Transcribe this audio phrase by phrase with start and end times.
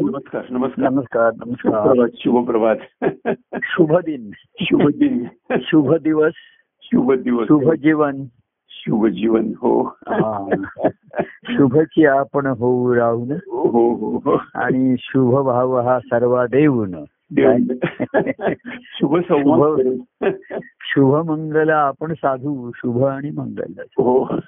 [0.00, 1.30] नमस्कार नमस्कार नमस्कार.
[1.46, 2.76] नमस्कार प्रभात शुभप्रभात
[3.62, 4.30] शुभ दिन
[4.60, 6.32] शुभ दिन शुभ दिवस
[6.82, 8.24] शुभ दिवस शुभ जीवन
[8.68, 9.94] शुभ जीवन हो.
[11.48, 14.42] शुभची आपण होऊ राहून हो हो हो.
[14.54, 16.94] आणि शुभ भाव हा सर्व देऊन.
[18.82, 19.16] शुभ.
[20.80, 23.72] शुभ मंगल आपण साधू शुभ आणि मंगल.
[23.80, 24.38] हो.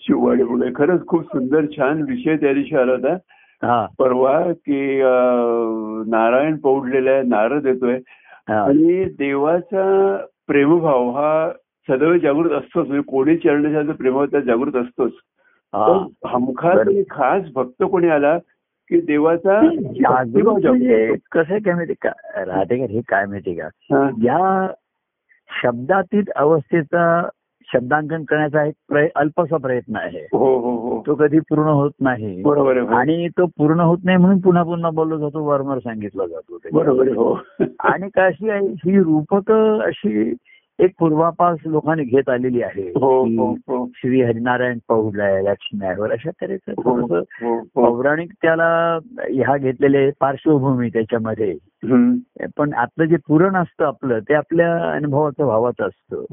[0.00, 3.16] शुभ आणि मंगळ खरंच खूप सुंदर छान विषय त्या दिवशी आला होता.
[3.98, 5.00] परवा की
[6.10, 7.98] नारायण पौडलेला नारद येतोय.
[8.48, 11.50] आणि देवाचा प्रेमभाव हा
[11.88, 12.86] सदैव जागृत असतोच.
[12.86, 15.12] म्हणजे कोणी चरणाच्या प्रेमभाव त्या जागृत असतोच.
[16.26, 18.38] हमखास खास भक्त कोणी आला
[18.90, 22.10] की देवाचा म्हणजे कसं आहे काय माहिती का?
[22.36, 23.68] राहते हे काय माहिती का.
[24.22, 24.68] या
[25.62, 27.28] शब्दातीत अवस्थेचा
[27.72, 32.42] शब्दांकन करण्याचा एक प्रय- अल्पसा प्रयत्न आहे हो हो हो तो कधी पूर्ण होत नाही
[32.42, 32.78] बरोबर.
[32.78, 36.58] आणि तो पूर्ण होत नाही म्हणून पुन्हा पुन्हा बोललो जातो वारंवार सांगितलं जातो.
[36.72, 37.38] बरोबर हो
[37.80, 39.52] आणि कशी आहे ही रूपक
[39.84, 40.34] अशी
[40.80, 43.90] एक पूर्वापास लोकांनी घेत आलेली आहे हो हो हो.
[43.94, 48.98] श्री हरिनारायण पौल आहे लक्ष्मी आहे अशा तऱ्हेचं थोडंसं पौराणिक त्याला
[49.30, 51.56] ह्या घेतलेले पार्श्वभूमी त्याच्यामध्ये.
[52.56, 56.24] पण आतलं जे पुरण असतं आपलं ते आपल्या अनुभवाचं भावाचं असतं.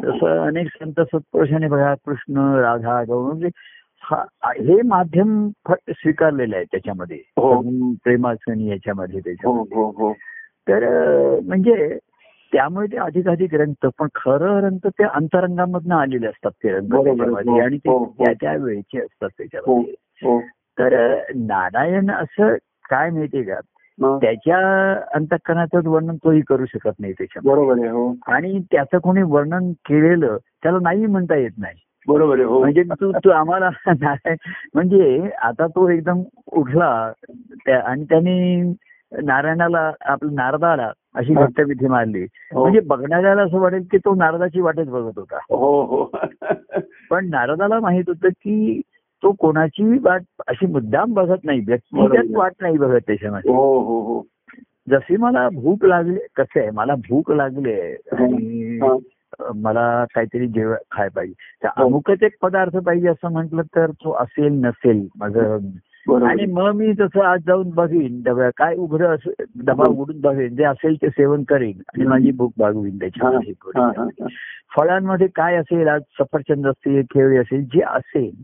[0.00, 3.48] तसं अनेक संत सत्पुरुषांनी बघा कृष्ण राधा गौर म्हणजे
[4.02, 5.48] हा- माध्यम
[5.88, 7.18] स्वीकारलेलं आहे त्याच्यामध्ये.
[8.04, 9.76] प्रेमाचं याच्यामध्ये हो त्याच्यामध्ये.
[9.76, 10.12] हो हो.
[10.68, 10.84] तर
[11.40, 11.98] म्हणजे
[12.56, 17.04] त्यामुळे ते अधिकाधिक रंगत पण खरं रंग ते अंतरंगामधनं आलेले असतात ते रंग.
[17.04, 17.52] त्याच्यामध्ये.
[17.52, 18.24] हो, आणि ते हो, हो.
[18.24, 19.94] त्या त्या वेळचे असतात त्याच्यामध्ये.
[20.22, 20.40] हो
[20.78, 22.54] तर नारायण असं
[22.90, 23.60] काय माहितीये का.
[24.18, 24.58] त्याच्या
[25.14, 27.64] अंतकरणाचं वर्णन तोही करू शकत नाही त्याच्यामध्ये.
[27.64, 28.14] बरोबर हो.
[28.26, 31.74] आणि त्याचं कोणी वर्णन केलेलं त्याला नाही म्हणता येत नाही.
[32.08, 32.58] बरोबर आहे हो.
[32.58, 33.68] म्हणजे तू तू आम्हाला
[34.74, 37.12] म्हणजे आता तो एकदम उठला
[37.66, 38.62] त्या- आणि त्यांनी
[39.24, 41.34] नारायणाला आपल्या नारदाला अशी.
[41.34, 42.62] घट्टविधी मारली हो.
[42.62, 46.04] म्हणजे बघणाऱ्याला असं वाटेल की तो नारदाची वाटच बघत होता हो हो
[47.10, 48.80] पण नारदाला माहीत होतं की
[49.22, 52.36] तो कोणाची वाट अशी मुद्दाम बघत नाही व्यक्तिगत.
[52.36, 54.22] वाट नाही बघत त्याच्यामध्ये हो हो हो
[54.90, 58.78] जशी मला भूक लागली कसं आहे मला भूक लागली आणि.
[59.54, 61.68] मला काहीतरी जेव खाय पाहिजे तर.
[61.76, 65.58] अमुकच एक पदार्थ पाहिजे असं म्हटलं तर तो असेल नसेल माझं
[66.14, 69.92] आणि मग मी तसं आज जाऊन बघीन डब्या काय उघडं असेल डबा हो.
[69.92, 72.98] उघडून बघेन जे असेल ते सेवन करीन आणि माझी भूक भागवीन
[73.76, 74.26] हा.
[74.76, 78.42] फळांमध्ये काय असेल आज सफरचंद असतील केळी असेल जे असेल.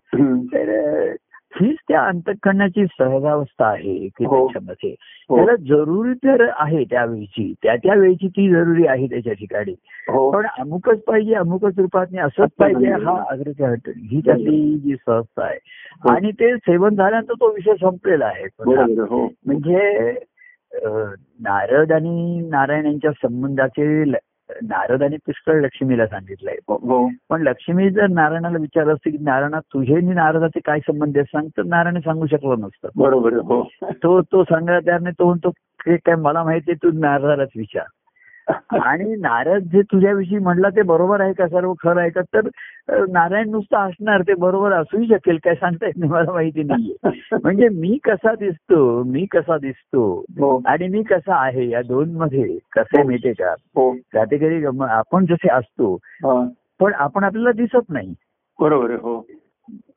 [0.55, 1.12] तर
[1.61, 4.37] हीच त्या अंतकरणाची सहजावस्था आहे की हो.
[4.37, 4.95] त्याच्यामध्ये
[5.29, 5.37] हो.
[5.37, 7.55] त्याला जरुरी तर आहे त्यावेळीची.
[7.63, 9.75] त्या त्या वेळची ती जरुरी आहे त्याच्या ठिकाणी.
[10.09, 10.31] हो.
[10.31, 15.59] पण अमुकच पाहिजे अमुकच रूपात असंच पाहिजे हा हट ही त्यातली जी संस्था आहे.
[16.11, 18.47] आणि ते सेवन झाल्यानंतर तो विषय संपलेला आहे.
[19.47, 20.15] म्हणजे
[21.41, 24.11] नारद आणि नारायण यांच्या संबंधाचे
[24.53, 26.55] ल- नारद आणि पुष्कळ लक्ष्मीला सांगितलंय.
[27.31, 31.49] पण लक्ष्मी जर नारायणाला विचारलं असते की नारायणा तुझे आणि नारदाचे काय संबंध आहेत सांग
[31.57, 32.89] तर नारायण सांगू शकलो नसतं.
[32.97, 33.69] बरोबर आहे, हो.
[33.83, 35.49] तो तो सांगायला तयार नाही तो म्हणतो
[35.87, 37.85] "हे काय मला माहितीये तू नारदालाच विचार.
[38.87, 41.47] आणि नारद जे तुझ्याविषयी म्हणला ते बरोबर आहे का?
[41.47, 42.21] सर्व खरं आहे का?
[42.21, 42.49] तर
[43.09, 45.39] नारायण नुसतं असणार ते बरोबर असूही शकेल.
[45.45, 46.95] काय सांगता येत नाही मला माहिती नाहीये
[47.45, 50.61] म्हणजे मी कसा दिसतो मी कसा दिसतो हो.
[50.67, 53.55] आणि मी कसा आहे या दोन मध्ये कसं आहे माहितीये का?
[53.77, 53.97] हो.
[54.13, 56.49] कधी गम- आपण जसे असतो हा.
[56.81, 58.15] पण आपण आपल्याला दिसत नाही.
[58.61, 59.27] बरोबर हो.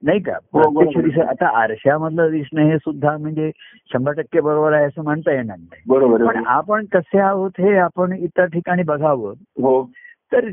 [0.04, 0.34] नाही का?
[0.54, 0.84] हो.
[0.84, 3.52] प्रत्यक्ष आता आरशामधलं दिसणं हे सुद्धा म्हणजे
[3.94, 5.82] शंभर टक्के बरोबर आहे असं म्हणता येणार नाही.
[5.88, 9.34] बरोबर पण आपण कसे आहोत हे आपण इतर ठिकाणी बघावं.
[9.62, 9.90] हो.
[10.32, 10.50] तर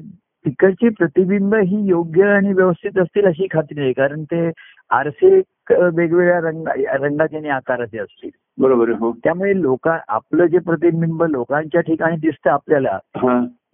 [0.47, 4.51] तिकडची प्रतिबिंब ही योग्य आणि व्यवस्थित असतील अशी खात्री आहे कारण ते
[4.91, 5.41] आरसे
[5.71, 8.31] वेगवेगळ्या रंगा रंगाचे आणि आकाराचे असतील.
[8.59, 9.13] बरोबर हो.
[9.13, 12.99] त्यामुळे लोक आपलं जे प्रतिबिंब लोकांच्या ठिकाणी दिसतं आपल्याला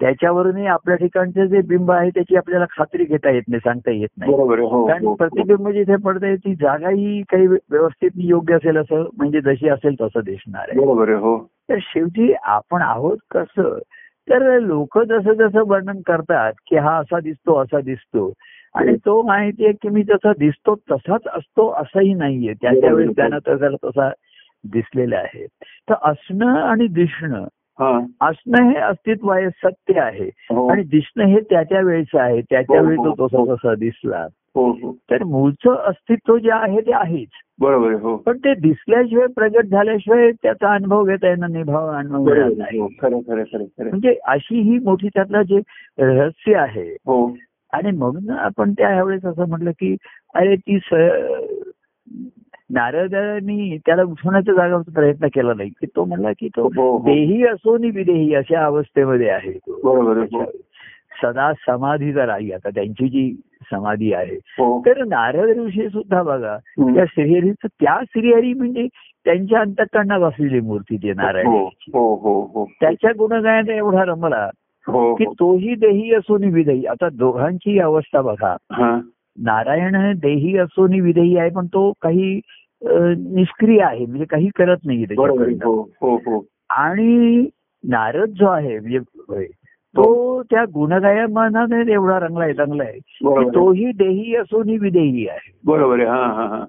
[0.00, 4.32] त्याच्यावरूनही आपल्या ठिकाणचं जे बिंब आहे त्याची आपल्याला खात्री घेता येत नाही सांगता येत नाही.
[4.32, 9.69] हो कारण हो, प्रतिबिंब जिथे पडतंय ती जागाही काही व्यवस्थित योग्य असेल असं म्हणजे जशी
[9.69, 11.14] असेल तसं दिसणार आहे.
[11.14, 11.50] हो.
[11.70, 13.78] तर शेवटी आपण आहोत कसं?
[14.31, 18.32] तर लोक जसं जसं वर्णन करतात की हा असा दिसतो असा दिसतो.
[18.75, 22.55] आणि तो माहिती आहे की मी जसा दिसतो तसाच असतो असंही नाहीये.
[22.55, 24.11] त्या त्यावेळेस त्यानं तसा तसा
[24.64, 25.46] दिसलेला आहे.
[25.88, 27.46] तर असणं आणि दिसणं हा
[28.20, 30.25] असणं हे अस्तित्व आहे सत्य आहे.
[30.25, 30.69] हो.
[30.69, 32.40] आणि दिसणं हे त्या त्या वेळेचं आहे.
[32.40, 33.54] त्या त्या वेळी तो हो, तसा हो.
[33.54, 34.26] तसा दिसला.
[34.54, 34.92] हो हो.
[35.10, 37.28] तर मूळचं अस्तित्व जे आहे ते आहेच.
[37.60, 38.16] बरोबर हो.
[38.16, 42.88] पण ते दिसल्याशिवाय प्रगट झाल्याशिवाय त्याचा अनुभव घेता येणार नाही भाव अनुभव हो.
[43.78, 45.58] म्हणजे अशी ही मोठी त्यातलं जे
[45.98, 46.96] रहस्य आहे.
[47.06, 47.36] हो.
[47.72, 49.96] आणि म्हणून आपण त्यावेळेस असं म्हटलं की
[50.34, 50.78] अरे ती
[52.70, 57.05] नारदांनी त्याला उठवण्याचा जागा प्रयत्न केला नाही की तो म्हणला की तो हो, हो.
[57.05, 59.73] देही असो नि विदेही अशा अवस्थेमध्ये आहे तो.
[59.73, 60.44] हो.
[61.23, 63.35] सदा समाधीचा राही आता त्यांची जी
[63.73, 66.56] समाधी आहे हो तर नारद ऋषी सुद्धा बघा.
[66.79, 68.87] त्या श्रीहरीचं त्या श्रीहरी म्हणजे
[69.25, 74.50] त्यांच्या अंतकरणात असलेली मूर्ती ती हो नारायणाची हो हो हो त्याच्या गुणगायना एवढा रमला
[74.87, 75.25] की.
[75.25, 78.56] तोही देही असो नि विदेही आता दोघांची अवस्था बघा
[79.44, 82.40] नारायण देही असो नि विदेही आहे पण तो काही
[83.35, 85.14] निष्क्रिय आहे म्हणजे काही करत नाही आहे.
[85.64, 86.44] हो हो हो.
[86.70, 87.46] आणि
[87.88, 88.99] नारद जो आहे म्हणजे
[89.96, 93.50] तो त्या गुणगायमानाने एवढा रंगलाय रंगलाय की बरोबर आहे.
[93.50, 95.58] तोही देही असो नि विदेही आहे.
[95.64, 96.64] बरोबर आहे हा हा हा.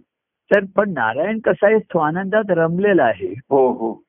[0.52, 3.34] तर पण नारायण कसा आहे स्वानंदात रमलेला आहे.
[3.50, 4.04] हो हो.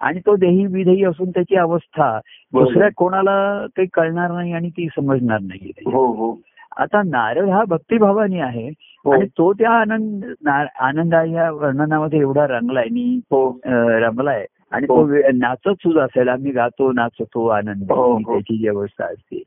[0.00, 2.18] आणि तो देही विदेही असून त्याची अवस्था.
[2.52, 5.72] दुसऱ्या कोणाला काही कळणार नाही आणि ती समजणार नाही.
[5.86, 6.40] हो हो.
[6.76, 8.68] आता नारद हा भक्तिभावाने आहे
[9.04, 10.48] हो आणि तो त्या आनंद
[10.80, 14.96] आनंदा या वर्णनामध्ये एवढा रंगलाय आणि हो अं, रमलाय आणि हो.
[14.96, 18.32] तो वे- नाचत सुद्धा असेल आम्ही गातो नाचतो आनंद हो, ही हो.
[18.32, 19.42] त्याची जी अवस्था असते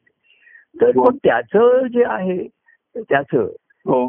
[0.75, 1.09] तर हो.
[1.23, 2.47] त्याचं जे आहे
[2.95, 3.47] त्याचं
[3.85, 4.05] हो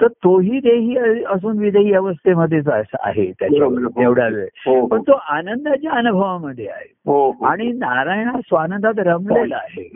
[0.00, 0.96] तर तोही देही
[1.26, 4.02] असून विदेही अवस्थेमध्येच आहे त्याच्या हो.
[4.02, 4.46] एवढा वेळ.
[4.66, 6.92] हो पण तो आनंदाच्या अनुभवामध्ये आहे.
[7.06, 7.46] हो हो.
[7.46, 9.88] आणि नारायण हा स्वानंदात रमलेला आहे.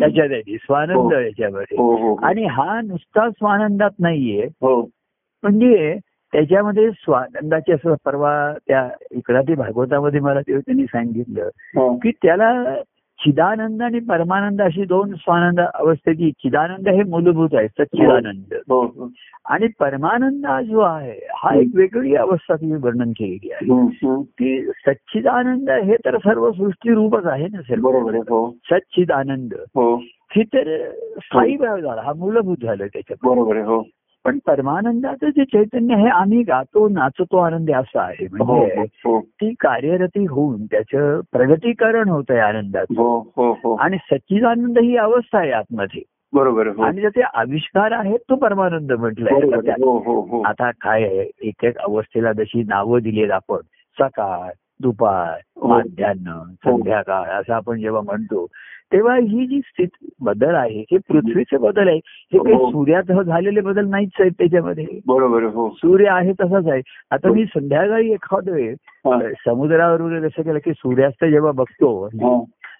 [0.00, 1.12] त्याच्या त्याची स्वानंद हो.
[1.12, 1.76] याच्यामध्ये.
[1.78, 4.44] हो हो आणि हा नुसता स्वानंदात नाहीये.
[4.44, 4.88] हो.
[5.42, 5.98] म्हणजे
[6.32, 11.96] त्याच्यामध्ये स्वानंदाची असं परवा त्या इकडा ते भागवतामध्ये मला त्यांनी सांगितलं हो.
[11.96, 12.74] की त्याला
[13.24, 18.54] चिदानंद आणि परमानंद अशी दोन स्वानंद अवस्थेची चिदानंद हे मूलभूत आहे सच्चिदानंद.
[18.54, 19.10] हो हो
[19.46, 23.86] आणि परमानंद हा जो आहे हा एक वेगळी अवस्था तुम्ही वर्णन केलेली आहे.
[24.22, 28.56] की सच्चिदानंद हे तर सर्व सृष्टी रूपच आहे ना सर्व बरोबर आहे हो.
[28.64, 29.52] सच्चिदानंद.
[29.52, 29.96] हो.
[30.36, 33.82] हे तर स्थायी भाव झाला हा मूलभूत झालं त्याच्यात बरोबर हो.
[34.24, 38.24] पण परमानंदाचं जे चैतन्य आहे आम्ही गातो नाचतो आनंद असं आहे.
[38.24, 39.20] हो म्हणजे हो.
[39.20, 42.94] ती कार्यरती होऊन त्याचं प्रगतीकरण होत आहे आनंदाचं.
[42.94, 43.74] हो हो हो.
[43.74, 46.02] आणि सच्चिदानंद ही अवस्था आहे आतमध्ये.
[46.32, 46.82] बरोबर हो.
[46.82, 49.56] आणि त्याचे आविष्कार आहेत तो परमानंद म्हटलंय.
[49.56, 50.42] आता हो हो हो.
[50.60, 53.56] काय आहे एक एक अवस्थेला जशी नावं दिलीत आपण
[54.00, 54.50] सकाळ
[54.80, 55.68] दुपार हो.
[55.68, 58.46] माध्यान्ह संध्याकाळ असं आपण जेव्हा म्हणतो
[58.92, 62.70] तेव्हा ही जी स्थिती बदल आहे हे पृथ्वीचे बदल आहे हे काही हो.
[62.70, 66.80] सूर्यात झालेले बदल नाहीच आहेत त्याच्यामध्ये बरोबर हो सूर्य आहे तसाच आहे
[67.10, 68.74] आता मी संध्याकाळी एखाद वेळ
[69.06, 69.18] हा.
[69.46, 72.06] समुद्रावर वगैरे जसं केलं की सूर्यास्त जेव्हा बघतो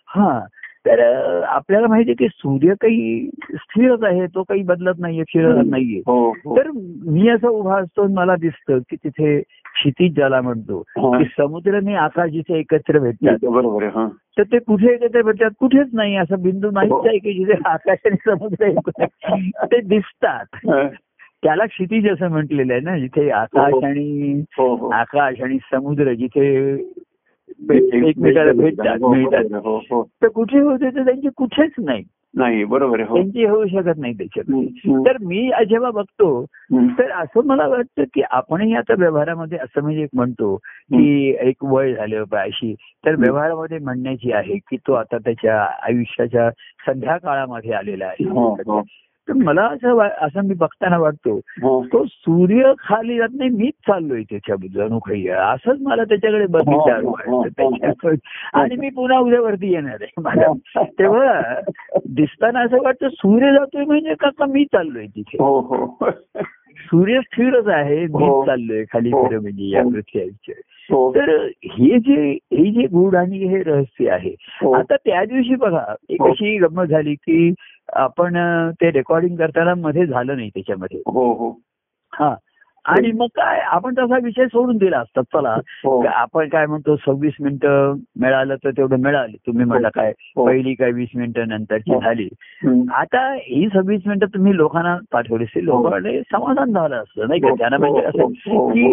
[0.09, 0.39] हा.
[0.87, 1.01] तर
[1.43, 5.99] आपल्याला माहिती आहे की सूर्य काही स्थिरच आहे तो काही बदलत नाहीये फिरत नाहीये.
[6.07, 6.57] हो हो.
[6.57, 6.71] तर
[7.07, 10.83] मी असं उभा असतो मला दिसतं की तिथे क्षितिज ज्याला म्हणतो.
[10.99, 13.49] की समुद्र आणि आकाश जिथे एकत्र भेटतात.
[13.49, 14.09] बरोबर
[14.39, 15.51] तर ते कुठे एकत्र भेटतात?
[15.59, 16.17] कुठेच नाही.
[16.17, 16.73] असं बिंदू हो.
[16.73, 18.65] नाहीच आहे की जिथे आकाश आणि समुद्र
[19.73, 20.45] ते दिसतात.
[21.43, 23.85] त्याला क्षितिज असं म्हटलेलं आहे ना जिथे आकाश.
[23.85, 24.43] आणि
[24.93, 26.77] आकाश आणि समुद्र जिथे
[27.71, 29.69] एकमेकाला भेटतात हो, मिळतात बरोबर आहे.
[29.69, 30.09] हो हो.
[30.23, 31.29] तर कुठे होते तर त्यांची?
[31.37, 32.03] कुठेच नाही.
[32.37, 33.17] नाही बरोबर हो.
[33.17, 34.67] त्यांची होऊ शकत नाही त्याच्यात.
[35.07, 36.45] तर मी जेव्हा बघतो.
[36.75, 40.57] तर असं मला वाटतं की आपणही आता व्यवहारामध्ये असं म्हणजे एक म्हणतो
[40.93, 42.75] की एक वय झालं पाहिजे
[43.07, 46.51] तर व्यवहारामध्ये म्हणण्याची आहे की तो आता त्याच्या आयुष्याच्या
[46.87, 48.83] संध्याकाळामध्ये आलेला हो, आहे हो.
[49.29, 51.39] तर मला असं असं मी बघताना वाटतो.
[51.93, 56.47] तो सूर्य खाली जात नाही मीच चाललोय त्याच्या जणू काही असंच मला त्याच्याकडे.
[57.49, 58.17] त्याच्याकडे
[58.53, 60.53] आणि मी पुन्हा उद्यावरती येणार आहे मला
[60.99, 61.61] तेव्हा
[62.09, 66.11] दिसताना असं वाटतं सूर्य जातोय म्हणजे का मी चाललोय तिथे हो हो
[66.77, 68.45] सूर्य स्थिरच आहे मी हो.
[68.47, 69.11] चाललोय खाली.
[69.11, 69.83] खरं म्हणजे या.
[69.83, 70.53] पृथ्वीचे
[70.91, 71.31] हो तर
[71.65, 74.35] हे जे हे जे गुढ आणि हे रहस्य आहे.
[74.75, 76.23] आता त्या दिवशी बघा एक.
[76.23, 77.51] अशी गंमत झाली की
[77.93, 78.37] आपण
[78.73, 80.99] ते रेकॉर्डिंग करताना मध्ये झालं नाही त्याच्यामध्ये.
[81.07, 81.61] हो हो.
[82.13, 82.35] हा.
[82.85, 85.23] आणि मग काय आपण तसा विषय सोडून दिला असता.
[85.23, 86.01] चला हो.
[86.03, 89.37] का आपण काय म्हणतो सव्वीस मिनिटं मिळालं तर तेवढं मिळाली.
[89.47, 90.47] तुम्ही म्हणला काय हो.
[90.47, 92.01] पहिली काय वीस मिनिटं नंतरची हो.
[92.01, 92.29] झाली.
[92.95, 95.83] आता ही सव्वीस मिनिटं तुम्ही लोकांना पाठवली असतील हो.
[95.83, 97.49] लोकांना समाधान झालं असतं नाही का?
[97.51, 98.93] हो, त्यांना हो, म्हणजे असं हो, हो, की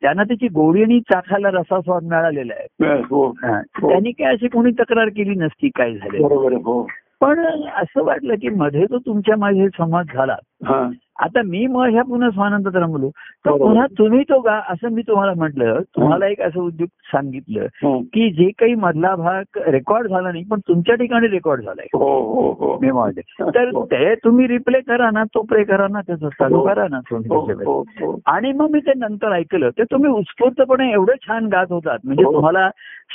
[0.00, 3.02] त्यांना त्याची गोडी आणि चाखायला रसास्वाद मिळालेला आहे.
[3.10, 3.28] हो.
[3.42, 3.60] हा.
[3.82, 3.88] हो.
[3.88, 6.26] त्यांनी काय अशी कोणी तक्रार केली नसती काय झालं?
[6.64, 6.86] हो.
[7.20, 7.38] पण
[7.76, 10.36] असं वाटलं की मध्ये जो तुमच्या माझे संवाद झाला
[10.66, 13.08] हा आता मी माझ्या पुन्हा स्वानंदात रमलो
[13.44, 13.56] तर.
[13.58, 18.00] पुन्हा तुम्ही तो गा असं मी तुम्हाला म्हटलं तुम्हाला एक असं उद्योग सांगितलं हं.
[18.04, 22.50] की जे काही मधला भाग रेकॉर्ड झाला नाही पण तुमच्या ठिकाणी रेकॉर्ड झालाय हो हो
[22.60, 23.20] हो मी म्हणते
[23.52, 23.84] तर हो.
[23.84, 26.66] ते तुम्ही रिप्ले करा ना तो प्ले करा ना त्याचं चालू हो.
[26.66, 27.40] करा ना तुम्ही हो.
[27.66, 28.16] हो, हो.
[28.26, 32.32] आणि मग मी ते नंतर ऐकलं ते तुम्ही उत्स्फूर्तपणे एवढं छान गात होतात म्हणजे हो.
[32.32, 32.68] तुम्हाला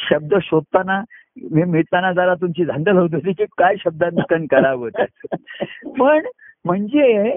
[0.09, 1.01] शब्द शोधताना
[1.51, 5.35] मी मिळताना जरा तुमची धांदल होत होती की काय शब्दांकन करावं त्याचं.
[5.99, 6.25] पण
[6.65, 7.29] म्हणजे.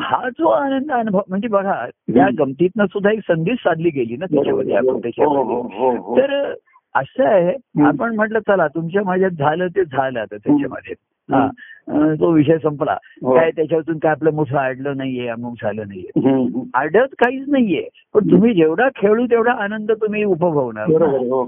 [0.00, 4.74] हा जो आनंद अनुभव म्हणजे बघा या गमतीतनं सुद्धा एक संधी साधली गेली ना त्याच्यामध्ये
[4.76, 6.54] आपण हो हो त्याच्यामध्ये हो तर
[6.94, 10.94] असं आहे आपण म्हटलं चला तुमच्या माझ्यात झालं ते झालं आता त्याच्यामध्ये.
[11.30, 12.96] तो विषय संपला.
[13.22, 13.34] हो.
[13.34, 16.10] काय त्याच्यातून काय आपलं मोठं अडलं नाहीये अमुक झालं नाहीये.
[16.74, 17.88] अडत काहीच नाहीये.
[18.14, 20.86] पण तुम्ही जेवढा खेळू तेवढा आनंद तुम्ही उपभवणार.
[20.86, 21.44] हो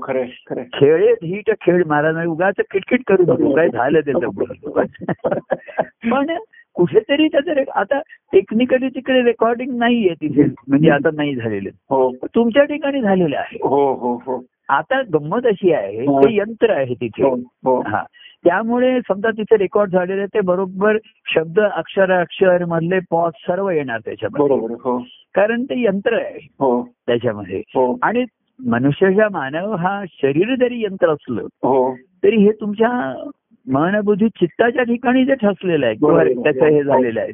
[0.74, 3.54] खेळेत ही तर खेळ मारा नाही उगाच किटकिट करू नको.
[3.54, 4.28] काय झालं त्याचं.
[6.12, 6.36] पण
[6.74, 8.00] कुठेतरी त्याचं आता
[8.32, 10.44] टेक्निकली तिकडे रेकॉर्डिंग नाहीये तिथे.
[10.68, 11.68] म्हणजे आता नाही झालेले.
[11.68, 12.12] हो.
[12.34, 13.58] तुमच्या ठिकाणी झालेले आहे.
[13.62, 14.44] हो हो हो.
[14.68, 16.06] आता गंमत अशी आहे.
[16.06, 17.28] ते यंत्र आहे तिथे.
[17.66, 18.02] हा.
[18.46, 20.96] त्यामुळे समजा तिथे रेकॉर्ड झालेले ते बरोबर
[21.34, 24.56] शब्द अक्षर अक्षर मधले पॉज सर्व येणार त्याच्यामध्ये.
[24.56, 24.98] हो.
[25.34, 26.46] कारण ते यंत्र आहे.
[26.60, 26.88] हो.
[27.06, 27.58] त्याच्यामध्ये.
[27.58, 27.98] हो.
[28.02, 28.24] आणि
[28.66, 31.96] मनुष्याच्या मानव हा शरीर जरी यंत्र असलं हो.
[32.24, 33.22] तरी हे तुमच्या
[33.66, 36.24] मन बुद्धी चित्ताच्या ठिकाणी जे ठसलेलं आहे किंवा.
[36.24, 36.82] त्याचं हे.
[36.82, 37.30] झालेलं आहे.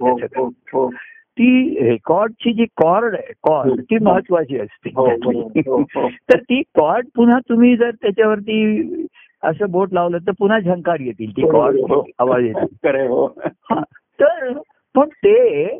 [1.38, 4.90] ती रेकॉर्डची जी कॉर्ड आहे कॉर्ड ती महत्वाची असते.
[6.33, 8.87] तर ती कॉर्ड पुन्हा तुम्ही जर त्याच्यावरती
[9.43, 12.05] असं बोट लावलं तर पुन्हा झंकार येतील ती कॉर्ड हो.
[12.19, 13.27] आवाज येतील हो
[13.71, 13.81] हा.
[14.21, 14.53] तर
[14.95, 15.79] पण ते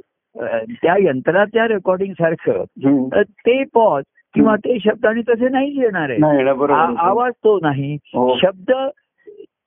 [0.73, 2.65] त्या यंत्राच्या रेकॉर्डिंग सारखं
[3.23, 4.05] ते पॉज
[4.35, 6.97] किंवा ते शब्द आणि तसे नाहीच येणार आहे नाही.
[6.99, 8.37] आवाज तो नाही हो.
[8.37, 8.73] शब्द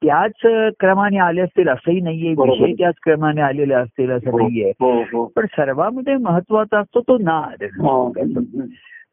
[0.02, 0.42] त्याच
[0.80, 2.34] क्रमाने आले असतील असंही नाहीये.
[2.38, 7.18] विषय त्याच क्रमाने आलेले असतील असं हो, नाहीये हो हो पण सर्वांमध्ये महत्त्वाचा असतो तो
[7.18, 8.10] नाद हो.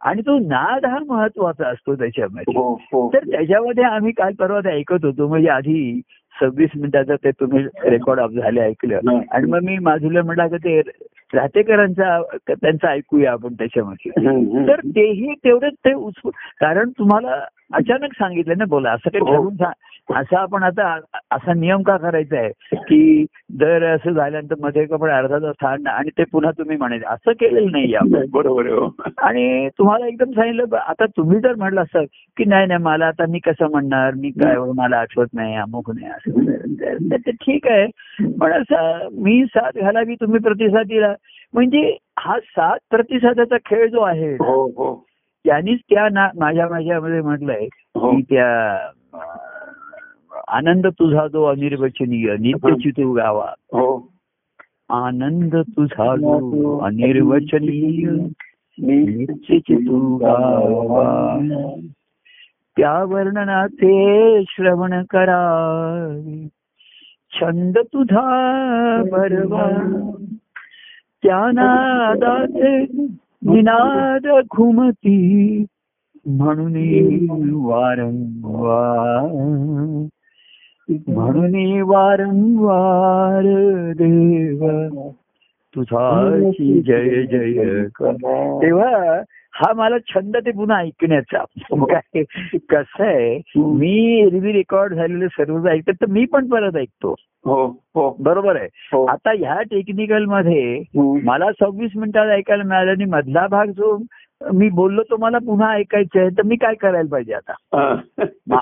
[0.02, 4.70] आणि तो नाद हा महत्त्वाचा असतो त्याच्यामध्ये हो हो तर त्याच्यामध्ये आम्ही काल परवा ते
[4.70, 6.00] ऐकत होतो म्हणजे आधी
[6.34, 9.18] सव्वीस मिनिटाचं ते तुम्ही रेकॉर्ड झाले ऐकलं.
[9.32, 10.80] आणि मग मी माझुला म्हटलं की ते
[11.34, 14.10] राहतेकरांचा त्यांचं ऐकूया आपण त्याच्यामध्ये.
[14.68, 16.30] तर तेही तेवढंच ते उत्स्फू
[16.60, 17.38] कारण तुम्हाला
[17.74, 19.32] अचानक सांगितलं ना बोला असं काही हो.
[19.32, 19.54] ठरवून
[20.08, 20.98] असं आपण आता
[21.30, 22.76] असा नियम का करायचा आहे?
[22.76, 27.06] की दर असं झाल्यानंतरमध्ये कपडे अर्धा तास थांब आणि ते पुन्हा तुम्ही म्हणायचं.
[27.06, 28.24] असं केलेलं नाही आपण.
[28.30, 28.88] बरोबर हो.
[29.18, 32.04] आणि तुम्हाला एकदम सांगितलं आता तुम्ही जर म्हटलं असतं
[32.36, 34.14] की नाही नाही मला आता मी कसं म्हणणार?
[34.14, 37.86] मी काय मला आठवत नाही अमुक नाही असं ते ठीक आहे.
[38.40, 41.14] पण असं मी साथ घालावी तुम्ही प्रतिसाद दिला.
[41.54, 44.94] म्हणजे हा साथ प्रतिसादाचा खेळ जो आहे हो हो.
[45.44, 47.66] त्यांनीच त्या ना माझ्या माझ्यामध्ये म्हटलंय
[47.96, 48.76] की त्या
[50.52, 53.50] आनंद तुझा जो अनिर्वचनीय नित्यची तू गावा
[54.88, 58.08] आनंद तुझा जो अनिर्वचनीय
[58.78, 61.36] नित्यची तू गावा
[62.76, 63.94] त्या वर्णनाचे
[64.48, 66.48] श्रवण करावे
[67.32, 68.26] छंद तुझा
[69.12, 69.68] बरवा
[71.22, 72.84] त्या नादाचे
[73.42, 75.64] निनाद घुमती.
[76.26, 76.74] म्हणून
[77.54, 79.28] वारंवार
[81.08, 83.42] म्हणून वारंवार
[83.92, 84.88] देव
[85.76, 87.84] तुझाची जय जय.
[88.62, 89.22] तेव्हा
[89.54, 91.44] हा मला छंद ते पुन्हा ऐकण्याचा.
[91.72, 92.22] काय?
[92.68, 97.14] कसं आहे मी एरवी रेकॉर्ड झालेले सर्व ऐकतो तर मी पण परत ऐकतो.
[97.44, 98.16] हो हो.
[98.20, 98.68] बरोबर आहे.
[98.92, 99.04] हो.
[99.04, 100.82] आता ह्या टेक्निकलमध्ये.
[101.24, 103.98] मला सव्वीस मिनिटात ऐकायला मिळालं आणि मधला भाग जो
[104.52, 107.52] मी बोललो तो मला पुन्हा ऐकायचा आहे तर मी काय करायला पाहिजे आता?
[108.52, 108.60] हा.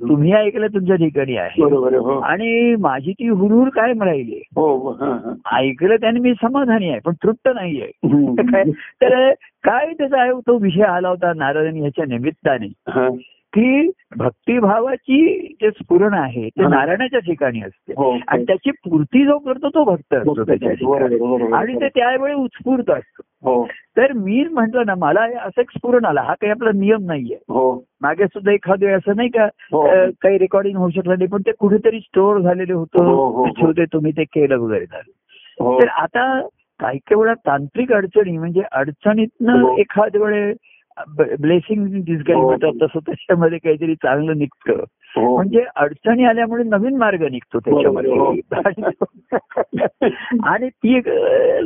[0.00, 5.34] तुम्ही ऐकलं तुमच्या ठिकाणी आहे आहे हो आणि माझी ती हुरूर काय राहिली हो हा.
[5.58, 8.34] ऐकलं त्याने मी समाधानी आहे पण तृप्त नाहीये हम्म.
[8.34, 8.64] काय
[9.02, 9.30] तर
[9.64, 12.68] काय त्याचा आहे तो विषय आला होता नारायण ह्याच्या निमित्ताने.
[13.52, 16.68] की भक्तिभावाची जे स्फुरण आहे ते हा.
[16.68, 17.92] नारायणाच्या ठिकाणी असते.
[17.96, 22.90] हो आणि त्याची पूर्ती जो करतो तो भक्त असतो त्याच्या ठिकाणी आणि ते त्यावेळी उत्स्फूर्त
[22.90, 23.22] असतो.
[23.42, 23.66] हो.
[23.96, 26.22] तर मी म्हंटल ना मला हे असं एक स्फुरण आला.
[26.22, 27.36] हा काही आपला नियम नाहीये.
[27.48, 27.84] हो.
[28.02, 30.10] मागे सुद्धा एखाद वेळ असं नाही का हो.
[30.10, 33.46] काही रेकॉर्डिंग होऊ शकलं नाही पण ते कुठेतरी स्टोअर झालेले हो, हो, होतं हो.
[33.46, 35.10] ते होते तुम्ही ते केलं वगैरे झालं.
[35.64, 35.80] हो.
[35.80, 36.40] तर आता
[36.80, 39.76] काही काही वेळा तांत्रिक अडचणी म्हणजे अडचणीतनं हो.
[39.76, 40.52] एखाद वेळे
[41.40, 42.48] ब्लेसिंग डिस्गाईज हो.
[42.48, 44.84] म्हणतात तसं त्याच्यामध्ये काहीतरी चांगलं निघतं
[45.16, 48.12] हो म्हणजे अडचणी आल्यामुळे नवीन मार्ग निघतो त्याच्यामध्ये
[50.44, 51.00] आणि ती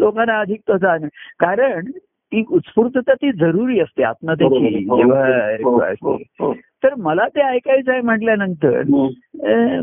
[0.00, 0.96] लोकांना अधिक तसा
[1.38, 5.26] कारण ती उत्स्फूर्तता ती जरुरी असते आत्महत्येची हो, जेव्हा
[5.64, 6.22] हो, हो, असते.
[6.40, 6.52] हो.
[6.52, 8.82] तर मला ते ऐकायचं आहे म्हटल्यानंतर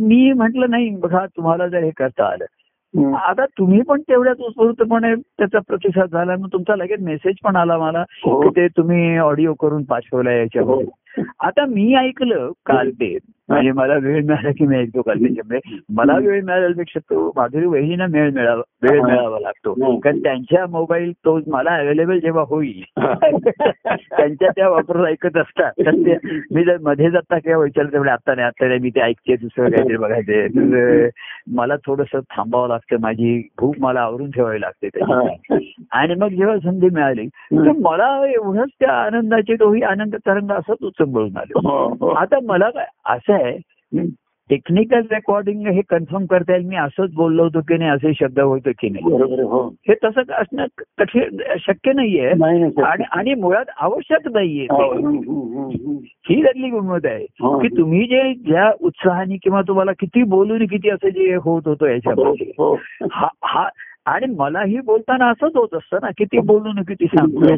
[0.01, 2.46] मी म्हंटल नाही बघा तुम्हाला जर हे करता आलं.
[2.98, 8.03] आता तुम्ही पण तेवढ्याच उत्स्फूर्तपणे त्याचा प्रतिसाद झाला मग तुमचा लगेच मेसेज पण आला मला
[8.24, 8.39] हो.
[8.41, 11.22] की ते तुम्ही ऑडिओ करून पाठवलाय याच्यामध्ये.
[11.39, 13.17] आता मी ऐकलं काल ते
[13.50, 18.06] म्हणजे मला वेळ मिळाला की मी ऐकतो कल्पेच्या म्हणजे मला वेळ मिळाल्यापेक्षा तो माधुरी वहिनींना
[18.10, 19.08] वेळ मिळावा वेळ हा.
[19.08, 19.72] मिळावा लागतो.
[19.72, 20.00] हम्म.
[20.00, 22.82] कारण त्यांच्या मोबाईल तो मला अवेलेबल जेव्हा होईल.
[23.88, 25.72] त्यांच्या त्या वापरून ऐकत असतात.
[25.86, 26.18] तर ते
[26.51, 29.70] मी जर मध्ये जाता किंवा विचारलं म्हणजे आता नाही आता नाही मी ते ऐकते दुसरं
[29.70, 30.48] काहीतरी बघायचे.
[30.48, 31.08] तर
[31.56, 32.98] मला थोडस थांबावं लागतं.
[33.01, 38.70] माझी भूक मला आवरून ठेवावी लागते त्याची आणि मग जेव्हा संधी मिळाली तर मला एवढंच
[38.79, 41.60] त्या आनंदाचे दोही आनंद तरंग असंच उचंबळून आले.
[41.60, 43.58] हो, आता मला काय असं आहे.
[44.50, 46.67] टेक्निकल रेकॉर्डिंग हे कन्फर्म करता येईल.
[46.67, 49.03] मी असंच बोललो होतो की नाही असे शब्द होतो की नाही.
[49.43, 49.67] हो.
[49.67, 50.65] हे तसं असणं
[50.98, 51.24] कठीण
[51.60, 52.29] शक्य नाहीये.
[52.81, 54.93] आणि आणि मुळात आवश्यक नाहीये हो,
[56.00, 57.25] ही त्यातली गुणवत आहे.
[57.39, 57.60] हो.
[57.60, 62.51] की तुम्ही जे ज्या उत्साहाने किंवा तुम्हाला किती बोलून किती असं जे होत होतं याच्यामध्ये
[63.43, 63.69] हा
[64.06, 67.56] आणि मलाही बोलताना असंच होत असतं ना किती बोलून किती सांगतो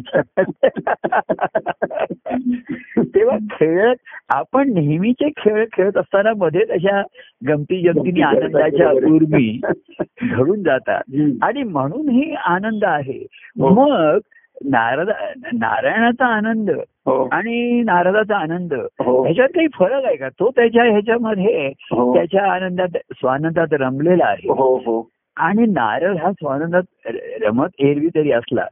[3.02, 3.96] तेव्हा खेळत
[4.28, 7.02] आपण नेहमीचे खेळ खेळत असताना मध्येच अशा
[7.48, 9.60] गमती जमतीने आनंदाच्या उर्मी
[10.22, 11.02] घडून जातात.
[11.42, 13.26] आणि म्हणून ही आनंद आहे.
[13.60, 13.68] हो.
[13.68, 14.18] मग
[14.64, 15.08] नारद
[15.52, 16.70] नारायणाचा आनंद
[17.06, 20.28] हो, आणि नारदाचा आनंद हो, ह्याच्यात काही फरक आहे का?
[20.28, 21.72] तो त्याच्या ह्याच्यामध्ये.
[22.14, 24.48] त्याच्या आनंदात स्वानंदात रमलेला आहे.
[25.36, 26.82] आणि नारद हा स्वानंदात
[27.42, 28.64] रमत एरवी तरी असला.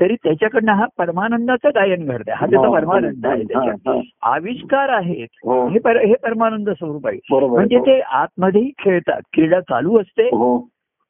[0.00, 2.34] तरी त्याच्याकडनं हा परमानंदाचं गायन घडतंय.
[2.34, 3.96] हा त्याचा हो, परमानंद आहे हा, त्याच्यात.
[3.96, 4.32] हा.
[4.34, 5.68] आविष्कार आहेत हो.
[5.68, 7.18] हे पर- हे परमानंद स्वरूप आहे.
[7.46, 9.20] म्हणजे आहे, ते आतमध्येही खेळतात.
[9.32, 10.28] क्रीडा चालू असते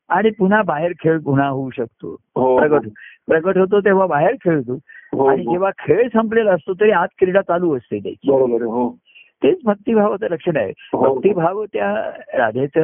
[0.08, 2.16] आणि पुन्हा बाहेर खेळ पुन्हा होऊ शकतो.
[2.58, 2.80] प्रगट
[3.26, 4.78] प्रगट होतो तेव्हा बाहेर खेळतो.
[5.28, 5.42] आणि.
[5.42, 8.32] जेव्हा खेळ संपलेला असतो तरी आत क्रीडा चालू असते त्याची.
[8.32, 8.58] आहे,
[9.42, 10.72] तेच भक्तिभावाचं लक्षण आहे.
[10.92, 12.80] भक्तिभाव त्या राधेचं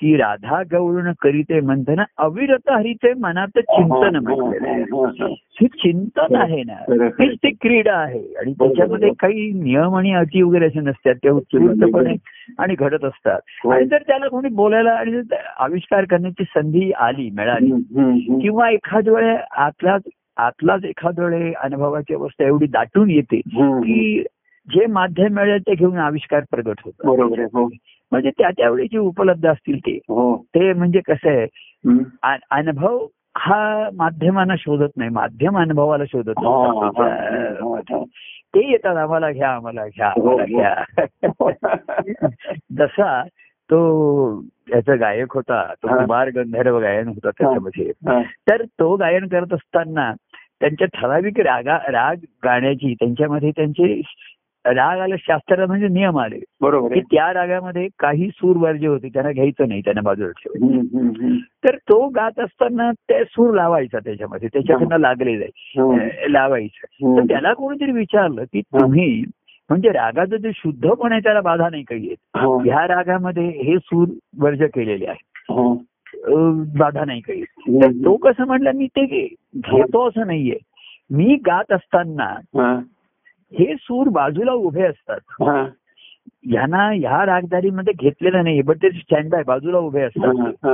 [0.00, 5.26] की राधा गौरण करीते मंथन अविरत हरीचे मनात चिंतन म्हटलेलं आहे हा, हा,
[5.60, 6.74] हे चिंतन आहे ना.
[7.20, 12.14] हेच ते क्रीडा आहे आणि त्याच्यामध्ये काही नियम आणि अटी वगैरे असे नसतात ते उत्स्फूर्तपणे
[12.58, 13.70] आणि घडत असतात हो.
[13.70, 15.20] आणि जर त्याला कोणी बोलायला आणि
[15.58, 17.70] आविष्कार करण्याची संधी आली मिळाली.
[18.40, 20.02] किंवा एखाद वेळे आतलाच
[20.36, 23.40] आतलाच एखाद वेळे अनुभवाची अवस्था एवढी दाटून येते.
[23.80, 24.24] की
[24.70, 27.06] जे माध्यम मिळेल ते घेऊन आविष्कार प्रगट होतात.
[27.06, 27.68] बरोबर हो.
[28.12, 30.36] म्हणजे त्या त्यावेळी जे उपलब्ध असतील ते हो.
[30.36, 33.06] ते म्हणजे कसं आहे अनुभव
[33.36, 37.62] हा माध्यमांना शोधत नाही माध्यम अनुभवाला शोधत हा, हा, असतात.
[37.62, 38.04] हा, हा.
[38.54, 40.74] ते येतात आम्हाला घ्या आम्हाला घ्या हो, आम्हाला
[42.02, 42.28] घ्या.
[42.78, 43.22] जसा
[43.70, 45.88] तो याचा गायक होता तो.
[45.88, 47.92] कुमार गंधर्व गायन होता त्याच्यामध्ये.
[48.48, 50.12] तर तो गायन करत असताना
[50.60, 54.00] त्यांच्या ठराविक रागा राग गाण्याची त्यांच्यामध्ये त्यांचे
[54.66, 59.32] राग आले शास्त्र म्हणजे नियम आले बरोबर की त्या रागामध्ये काही सूर वर्ज्य होते त्यांना
[59.32, 61.36] घ्यायचं नाही त्यांना बाजूला ठेवायचं.
[61.64, 66.32] तर तो गात असताना ते सूर लावायचा त्याच्यामध्ये त्याच्याकडनं लागले जाईल.
[66.32, 67.16] लावायचं.
[67.16, 69.22] तर त्याला कोणीतरी विचारलं की तुम्ही
[69.70, 72.58] म्हणजे रागाचं जे शुद्धपण आहे त्याला बाधा नाही काही येत हो.
[72.58, 74.08] ह्या रागामध्ये हे सूर
[74.40, 75.72] वर्ज केलेले आहे हो.
[76.78, 77.90] बाधा नाही काही तर.
[78.04, 80.58] तो कसं म्हटलं मी ते घेतो असं नाहीये
[81.10, 82.34] मी गात असताना
[83.52, 83.74] हा.
[83.76, 85.66] सूर बाजूला उभे असतात हा.
[86.52, 90.66] यांना ह्या रागदारीमध्ये घेतलेलं नाही पण ते स्टँड बाय बाजूला उभे असतात.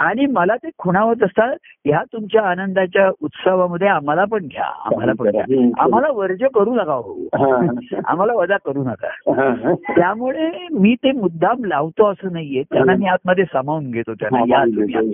[0.00, 5.42] आणि मला ते खुणावत असतात ह्या तुमच्या आनंदाच्या उत्सवामध्ये आम्हाला पण घ्या आम्हाला पण घ्या
[5.78, 7.28] आम्हाला वर्ज करू नका हो.
[8.06, 9.08] आम्हाला वजा करू नका.
[9.96, 14.58] त्यामुळे मी ते मुद्दाम लावतो असं नाहीये त्यांना मी आतमध्ये सामावून घेतो त्यांना या.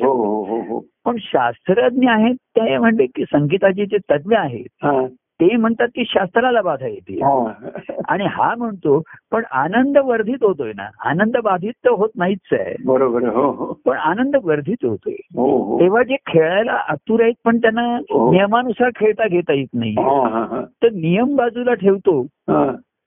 [0.06, 4.86] हो हो हो पण शास्त्रज्ञ आहेत ते म्हणते की संगीताचे जे तज्ज्ञ आहेत.
[5.40, 7.52] ते म्हणतात की शास्त्राला बाधा येते हा.
[8.08, 8.98] आणि हा म्हणतो
[9.32, 13.34] पण आनंद वर्धित होतोय ना आनंद बाधित तर होत नाहीच आहे बरोबर आहे.
[13.34, 15.14] हो हो पण आनंद वर्धित होतोय
[15.80, 17.86] तेव्हा जे खेळायला आतुर आहेत पण त्यांना.
[18.30, 19.94] नियमानुसार खेळता घेता येत नाही.
[20.82, 22.20] तर नियम बाजूला ठेवतो.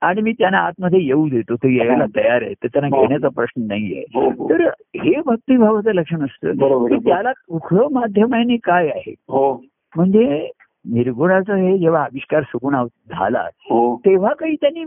[0.01, 2.97] आणि मी त्यांना आतमध्ये येऊ देतो ते यायला तयार आहे तर त्यांना.
[2.97, 4.03] घेण्याचा प्रश्न नाहीये
[4.49, 6.99] तर हे भक्तिभावाचं लक्षण असतं की आहे.
[7.05, 9.51] त्याला उखळ माध्यमाने काय आहे हो
[9.95, 10.47] म्हणजे
[10.93, 13.97] निर्गुणाचं हे जेव्हा आविष्कार सुगुण झाला हो.
[14.05, 14.83] तेव्हा काही त्यांनी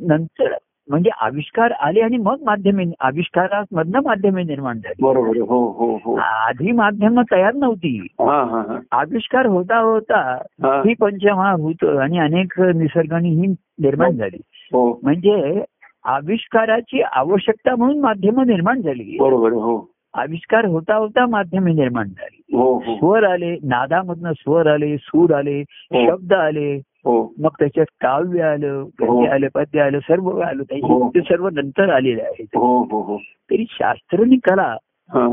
[0.00, 0.54] नंतर
[0.88, 5.02] म्हणजे आविष्कार आले आणि मग माध्यमे आविष्कारामधनं माध्यमे निर्माण झाली.
[5.02, 5.36] बरोबर.
[5.36, 6.14] हो हो हो.
[6.16, 8.06] आधी माध्यम तयार नव्हती.
[8.18, 8.78] हा हा हा.
[8.92, 10.82] आविष्कार होता होता हा.
[11.00, 13.46] पंचमहाभूत आणि अनेक निसर्गाने ही
[13.82, 14.40] निर्माण झाली.
[14.50, 15.00] हो.
[15.02, 15.64] म्हणजे
[16.04, 19.16] आविष्काराची आवश्यकता म्हणून माध्यम निर्माण झाली.
[19.20, 19.52] बरोबर.
[19.52, 19.95] हो.
[20.16, 22.56] आविष्कार होता होता माध्यमे निर्माण झाली.
[22.56, 22.96] हो हो.
[22.96, 26.10] स्वर आले नादामधनं स्वर आले सूर आले हो.
[26.10, 26.82] शब्द आले.
[27.38, 30.62] मग त्याच्यात काव्य आलं गद्य आलं पद्य आलं सर्व आलं.
[30.62, 32.42] ते सर्व नंतर आलेले आहे.
[32.42, 34.76] हो तरी शास्त्र आणि कला
[35.10, 35.28] हा.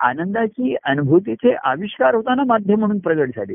[0.00, 3.54] आनंदाची अनुभूतीचे आविष्कार होताना माध्यम म्हणून प्रगट झाले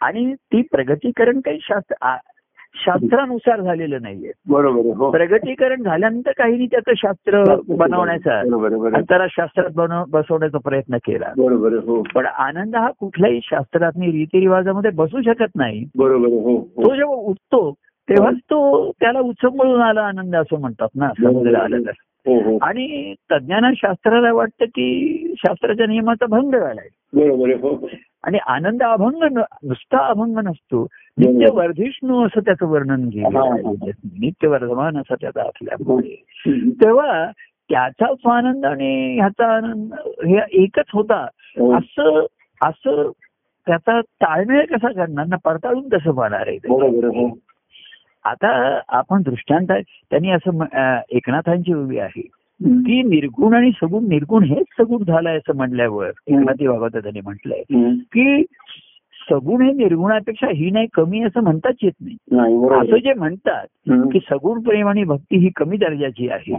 [0.00, 1.94] आणि ती प्रगतीकरण काही शास्त्र
[2.74, 4.32] शास्त्रानुसार झालेलं नाहीये.
[4.48, 5.10] बरोबर हो.
[5.10, 8.96] प्रगतीकरण झाल्यानंतर काहींनी त्याचं शास्त्र बनवण्याचा बरोबर आहे बरोबर आहे.
[8.96, 11.32] अंतराशास्त्रात बनव बसवण्याचा प्रयत्न केला.
[11.36, 12.02] बरोबर हो.
[12.14, 15.84] पण आनंद हा कुठल्याही शास्त्रात रीतिरिवाजामध्ये बसू शकत नाही.
[15.98, 16.82] बरोबर हो हो.
[16.82, 17.74] तो जेव्हा उठतो
[18.08, 21.76] तेव्हाच तो त्याला उचंबळून आला आनंद असं म्हणतात ना आलं तर.
[21.76, 22.11] हो हो
[22.62, 26.88] आणि तज्ञांना शास्त्राला वाटतं की शास्त्राच्या नियमाचा भंग झालाय.
[27.12, 27.88] बरोबर हो.
[28.24, 30.86] आणि आनंद अभंग नुसता अभंग नसतो.
[31.18, 33.54] नित्य वर्धिष्णू असं त्याचं वर्णन हा.
[33.54, 33.90] हा.
[34.20, 36.24] नित्य वर्धमान असं त्याचा असल्यामुळे.
[36.70, 37.30] तेव्हा
[37.70, 41.26] त्याचा स्वानंद आणि ह्याचा आनंद हे एकच होता.
[41.34, 41.76] हो.
[41.76, 42.26] असं
[42.64, 43.10] असं
[43.66, 45.26] त्याचा ताळमेळ कसा करणार?
[45.26, 47.38] ना पडताळून कसं पाहणार आहे हो.
[48.24, 49.66] आता आपण दृष्टांत
[50.10, 50.64] त्यांनी असं
[51.10, 52.20] एकनाथांची उभी आहे.
[52.60, 57.62] की निर्गुण आणि सगुण निर्गुण हेच सगुण झालंय असं म्हटल्यावर एकनाथी भागवत त्यांनी म्हटलंय.
[57.94, 58.42] की
[59.30, 62.16] सगुण हे निर्गुणापेक्षा ही नाही कमी असं म्हणताच येत नाही
[62.80, 63.66] असं जे म्हणतात.
[64.12, 66.54] की सगुण प्रेम आणि भक्ती ही कमी दर्जाची आहे.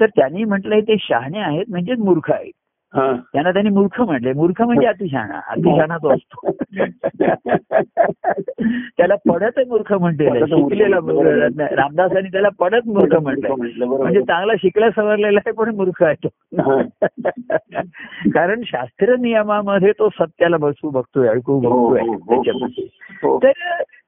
[0.00, 2.52] तर त्यांनी म्हटलंय ते शहाणे आहेत म्हणजेच मूर्ख आहेत.
[2.96, 6.56] त्यांना त्यांनी मूर्ख म्हटले मूर्ख म्हणजे अतिशहाणा अतिशहाणा तो असतो
[8.96, 10.40] त्याला पडत मूर्ख म्हणते.
[10.40, 10.96] शिकलेला.
[11.76, 13.84] रामदासांनी त्याला पडत मूर्ख म्हटलं.
[13.84, 16.52] म्हणजे चांगला शिकला सवरलेला आहे पण मूर्ख आहे तो.
[18.34, 23.38] कारण शास्त्र नियमामध्ये तो सत्याला बसू बघतोय ऐकू हो, बघतोय हो, हो, त्याच्यामध्ये.
[23.38, 23.52] तर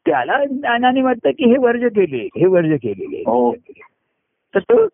[0.07, 3.51] त्याला ज्ञानाने वाटतं की हे वर्ज केले हे वर्ज केलेले.
[4.55, 4.87] तर तो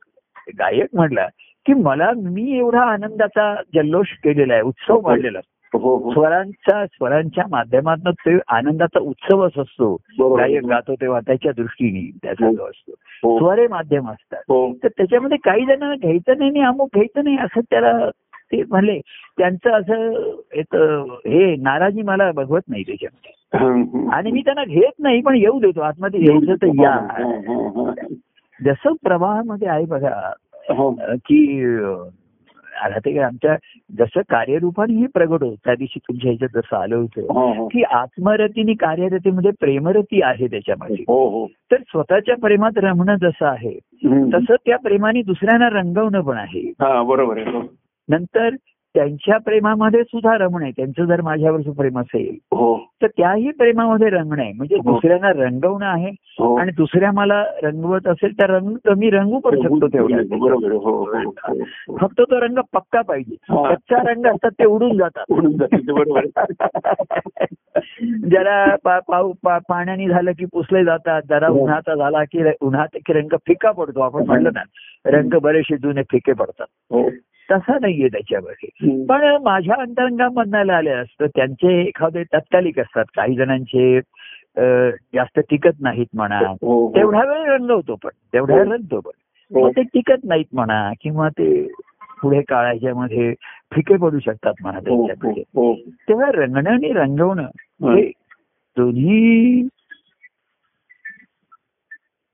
[0.59, 1.27] गायक म्हटला
[1.67, 5.79] की मला मी एवढा आनंदाचा जल्लोष केलेला आहे उत्सव मांडलेला असतो.
[5.79, 9.95] हो हो स्वरांचा स्वरांच्या माध्यमातून ते आनंदाचा उत्सवच असतो.
[10.37, 12.93] गायक गातो तेव्हा त्याच्या दृष्टीने त्याचा जो असतो
[13.23, 13.39] हो.
[13.39, 17.61] स्वरे माध्यम असतात हो तर त्याच्यामध्ये काही जणांना घ्यायचं नाही आणि अमुक घ्यायचं नाही असं
[17.61, 18.09] त्याला
[18.53, 18.99] ते म्हणले
[19.39, 20.11] त्यांचं असं
[20.53, 20.75] एक
[21.27, 24.07] हे नाराजी मला बघवत नाही त्याच्यामध्ये.
[24.13, 27.93] आणि मी त्यांना घेत नाही पण येऊ देतो आतमध्ये यायचं तर या हा, हा, हा.
[28.61, 30.50] जसं प्रवाहामध्ये आहे बघा हो.
[31.17, 32.09] की अं,
[32.85, 33.57] आता ते आमच्या
[33.99, 37.69] जसं कार्यरूपाने हे प्रगट होत त्या दिवशी तुमच्या ह्याच्यात जसं आलं होतं हो, हो.
[37.69, 43.79] की आत्मरतीने कार्यरतीमध्ये प्रेमरती आहे त्याच्यामध्ये हो हो तर स्वतःच्या प्रेमात रमणं जसं आहे.
[44.33, 47.63] तसं त्या प्रेमाने दुसऱ्यांना रंगवणं पण आहे हा बरोबर आहे हो.
[48.09, 48.49] नंतर
[48.95, 54.43] त्यांच्या प्रेमामध्ये सुद्धा रमण आहे त्यांचं जर माझ्यावरचं प्रेम असेल हो तर त्याही प्रेमामध्ये रंगणं
[54.43, 54.93] आहे म्हणजे हो.
[54.93, 59.87] दुसऱ्यांना रंगवणं आहे हो आणि दुसऱ्या मला रंगवत असेल तर रंग मी रंगू पण शकतो
[59.87, 60.77] तेवढा बरोबर आहे.
[60.77, 61.05] हो
[61.51, 61.97] हो.
[61.97, 63.35] फक्त तो रंग पक्का पाहिजे.
[63.51, 65.57] कच्चा रंग असतात ते उडून जातात उडून.
[68.31, 68.77] जरा
[69.59, 71.49] पाण्याने झालं की पुसले जातात जरा.
[71.49, 74.63] उन्हाचा झाला की उन्हात की रंग फिका पडतो आपण म्हणलं ना
[75.07, 76.95] रंग बरेचसे जुने फिके पडतात
[77.51, 79.05] तसा नाहीये त्याच्यामध्ये.
[79.05, 84.01] पण माझ्या अंतरंगामधनं आले असतं त्यांचे एखादे तात्कालिक असतात काही जणांचे
[85.15, 86.93] जास्त टिकत नाहीत म्हणा हो, हो.
[86.97, 88.73] तेवढा वेळ रंगवतो पण तेवढा वेळ हो.
[88.73, 89.11] रंगतो पण
[89.51, 89.65] हो.
[89.65, 91.69] मग ते टिकत नाहीत म्हणा किंवा ते
[92.23, 93.35] पुढे काळाच्या मध्ये
[93.75, 95.75] फिके पडू शकतात म्हणा हो, हो, हो.
[96.09, 97.95] तेव्हा रंगणं आणि रंगवणं हा.
[97.95, 98.11] हे
[98.77, 99.63] दोन्ही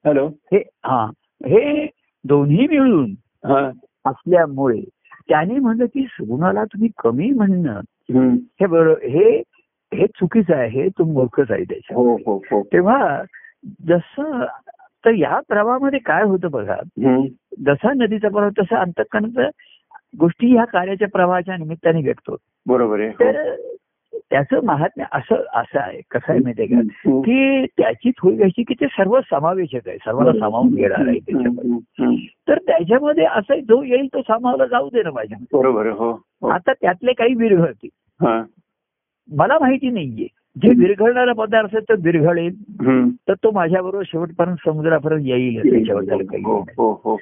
[0.04, 1.04] हॅलो हे हा
[1.46, 1.86] हे
[2.24, 3.10] दोन्ही मिळून
[3.44, 3.70] हा
[4.04, 4.80] असल्यामुळे
[5.28, 7.80] त्याने म्हणलं की सगुणाला तुम्ही कमी म्हणणं.
[8.60, 9.42] हे बरोबर हे
[9.94, 13.22] हे चुकीचं आहे हे तुम मूर्खच आहे त्याच्या हो हो हो तेव्हा
[13.88, 14.44] जसं
[15.04, 16.76] तर या प्रवाहामध्ये काय होतं बघा.
[17.66, 19.48] जसा नदीचा प्रवाह तसा अंतकरणाचा
[20.20, 23.10] गोष्टी ह्या कार्याच्या प्रवाहाच्या निमित्ताने व्यक्त होत बरोबर आहे.
[23.10, 23.54] तर
[24.30, 26.00] त्याचं महात्म्य असं असं आहे.
[26.10, 26.80] कसं आहे माहितीये का.
[27.20, 29.96] की त्याची थोडी अशी की ते सर्व समावेशक आहे.
[29.96, 32.26] सर्वांना सामावून घेणार आहे त्याच्यामध्ये.
[32.48, 36.10] तर त्याच्यामध्ये असं जो येईल तो सामावला जाऊ दे ना माझ्या बरोबर हो
[36.42, 36.48] हो.
[36.48, 38.42] आता त्यातले काही विरघळतील हा.
[39.36, 40.26] मला माहिती नाहीये.
[40.62, 42.54] जे विरघळणारा पदार्थ तर विरघळेल.
[43.28, 47.16] तर तो माझ्याबरोबर शेवटपर्यंत समुद्रापर्यंत येईल त्याच्याबद्दल काही हो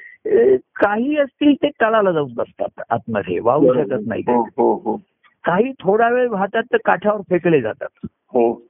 [0.77, 2.83] काही असतील ते तळाला जाऊन बसतात.
[2.91, 3.39] आतमध्ये.
[3.39, 4.97] वाहू शकत नाही हो हो हो.
[5.45, 8.07] काही थोडा वेळ वाहतात तर काठावर फेकले जातात.
[8.07, 8.63] हो.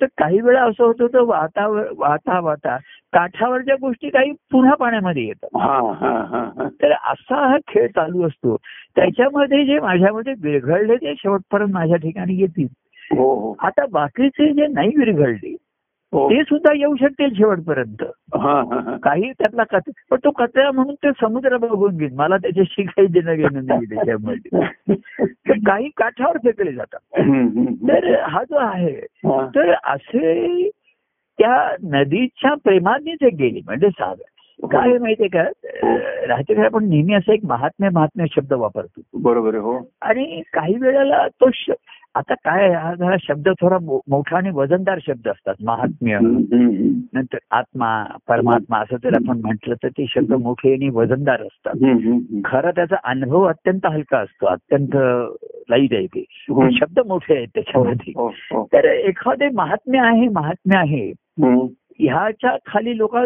[0.00, 2.76] तर काही वेळा असं होतं तर वाहता वाहता वाहता
[3.12, 5.48] काठावरच्या गोष्टी काही पुन्हा पाण्यामध्ये येतात.
[5.56, 6.68] हा हा हा हा.
[6.82, 8.56] तर असा हा खेळ चालू असतो.
[8.96, 12.66] त्याच्यामध्ये जे माझ्यामध्ये विरघळले ते शेवटपर्यंत माझ्या ठिकाणी येतील.
[13.16, 13.56] हो हो.
[13.58, 15.56] आता बाकीचे जे नाही विरघळले
[16.14, 18.02] ते सुद्धा येऊ शकतील शेवटपर्यंत.
[18.34, 18.96] हा हा हा.
[18.96, 23.34] काही त्यातला कच पण तो कचरा म्हणून ते समुद्र बघून घेईन मला त्याच्याशी काही देणं
[23.34, 24.60] घेणं नाही त्याच्यामध्ये.
[25.20, 27.20] तर काही काठावर फेकले जातात.
[27.88, 28.92] तर हा जो आहे
[29.24, 29.46] हा.
[29.46, 30.68] तर असे
[31.38, 33.60] त्या नदीच्या प्रेमाने ते गेले.
[33.64, 34.66] म्हणजे सागर.
[34.72, 35.42] काय माहितीये का?
[36.28, 39.00] राहते आपण नेहमी असं एक महात्म्य महात्म्य शब्द वापरतो.
[39.14, 39.88] बरोबर हो.
[40.02, 41.50] आणि काही वेळेला तो
[42.14, 45.54] आता काय हा जरा शब्द थोडा मोठा आणि वजनदार शब्द असतात.
[45.64, 46.18] महात्म्य.
[47.12, 51.74] नंतर आत्मा परमात्मा असं जर आपण म्हटलं तर ते शब्द मोठे आणि वजनदार असतात.
[52.44, 54.46] खरं त्याचा अनुभव अत्यंत हलका असतो.
[54.46, 54.96] अत्यंत
[55.70, 56.24] लाइट आहे ते.
[56.72, 58.12] शब्द मोठे आहेत त्याच्यामध्ये.
[58.16, 58.68] हो, हो.
[58.72, 61.12] तर एखादे महात्म्य आहे महात्म्य आहे.
[61.98, 63.16] ह्याच्या खाली लोक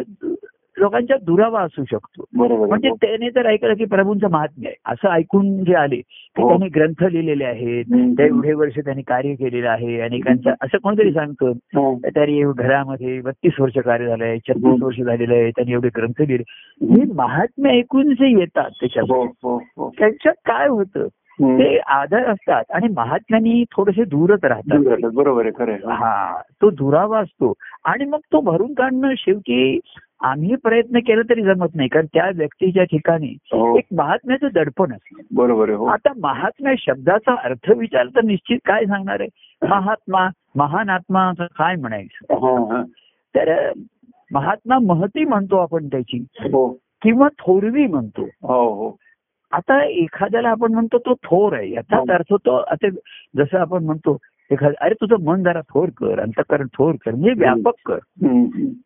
[0.79, 2.25] लोकांच्या दुरावा असू शकतो.
[2.67, 6.49] म्हणजे त्याने तर ऐकलं की प्रभूंचं महात्म्य आहे असं ऐकून जे आले की हो.
[6.49, 8.13] त्यांनी ग्रंथ लिहिलेले आहेत हम्म.
[8.13, 11.99] ते एवढे वर्ष त्यांनी कार्य केलेलं आहे अनेकांचं असं कोणतरी सांगतो हो.
[12.17, 14.85] तरी घरामध्ये बत्तीस वर्ष कार्य झालंय छत्तीस हम्म.
[14.85, 19.57] वर्ष झालेलं आहे त्यांनी एवढे ग्रंथ लिहिले हे महात्म्य ऐकून जे येतात त्याच्यात हो, हो,
[19.77, 19.91] हो.
[19.99, 21.07] त्यांच्यात काय होतं.
[21.41, 25.11] ते आधार असतात आणि महात्म्यानी थोडेसे दूरच दूर राहतात.
[25.15, 25.75] बरोबर आहे.
[25.75, 27.53] हा तो दुरावा असतो
[27.85, 29.79] आणि मग तो भरून काढणं शेवटी
[30.21, 35.23] आम्ही प्रयत्न केला तरी जमत नाही कारण त्या व्यक्तीच्या ठिकाणी हो, एक महात्म्याचं दडपण असतं.
[35.35, 35.87] बरोबर हो.
[35.87, 39.29] आता महात्म्या शब्दाचा अर्थ विचार तर निश्चित काय सांगणार आहे?
[39.69, 42.35] महात्मा महान आत्मा काय म्हणायचं?
[42.35, 42.83] हा.
[43.35, 43.73] तर
[44.33, 46.25] महात्मा महती म्हणतो आपण त्याची
[47.03, 48.23] किंवा थोरवी म्हणतो.
[48.23, 48.97] हो हो.
[49.53, 51.71] आता एखाद्याला आपण म्हणतो तो थोर आहे.
[51.73, 52.89] याचाच अर्थ तो आता
[53.37, 54.17] जसं आपण म्हणतो
[54.51, 57.99] एखाद अरे तुझं मन जरा थोर कर अंतकरण थोर कर म्हणजे व्यापक कर.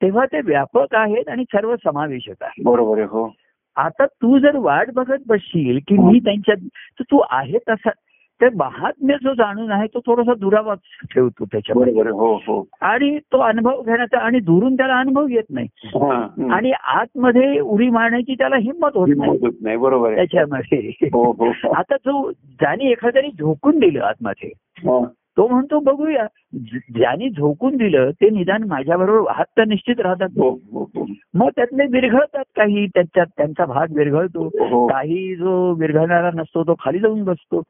[0.03, 3.31] तेव्हा ते व्यापक आहेत आणि सर्व समावेशक आहे बरोबर आहे हो.
[3.77, 6.55] आता तू जर वाट बघत बसशील की मी त्यांच्या
[6.99, 7.91] तर तू आहे तसा
[8.41, 10.75] तर महात्म्य जो जाणून आहे तो थोडासा दुरावा
[11.15, 11.93] ठेवतो त्याच्यामध्ये.
[11.93, 12.65] बरोबर आहे हो हो.
[12.81, 15.67] आणि तो अनुभव घेण्याचा आणि दुरून त्याला अनुभव येत नाही.
[15.87, 16.27] हा.
[16.55, 19.09] आणि आतमध्ये उडी मारण्याची त्याला हिंमत होत
[19.61, 19.77] नाही.
[19.77, 20.91] बरोबर त्याच्यामध्ये.
[21.13, 21.51] हो हो.
[21.75, 25.05] आता जो ज्याने एखाद्याने झोकून दिलं आतमध्ये हा.
[25.37, 26.27] तो म्हणतो बघूया.
[26.55, 30.29] ज्याने झोकून दिलं ते निदान माझ्याबरोबर वाहत तर निश्चित राहतात.
[30.37, 31.07] हो हो हो.
[31.35, 34.49] मग त्यातले विरघळतात काही त्याच्यात त्यांचा भाग विरघळतो.
[34.87, 37.63] काही जो विरघळणारा नसतो तो खाली जाऊन बसतो.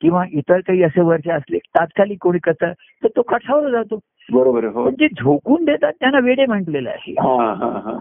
[0.00, 3.98] किंवा इतर काही असे वरचे असले तात्कालिक कोणी कथा तर तो काठावर जातो.
[4.32, 4.84] बरोबर आहे हो.
[4.84, 7.14] पण जे झोकून देतात त्यांना वेडे म्हटलेलं आहे.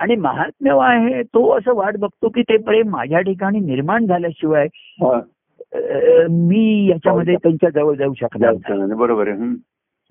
[0.01, 4.67] आणि महात्म्य आहे तो असं वाट बघतो की ते प्रेम माझ्या ठिकाणी निर्माण झाल्याशिवाय
[6.29, 8.95] मी याच्यामध्ये त्यांच्या जवळ जाऊ शकणार.
[8.95, 9.55] बरोबर आहे.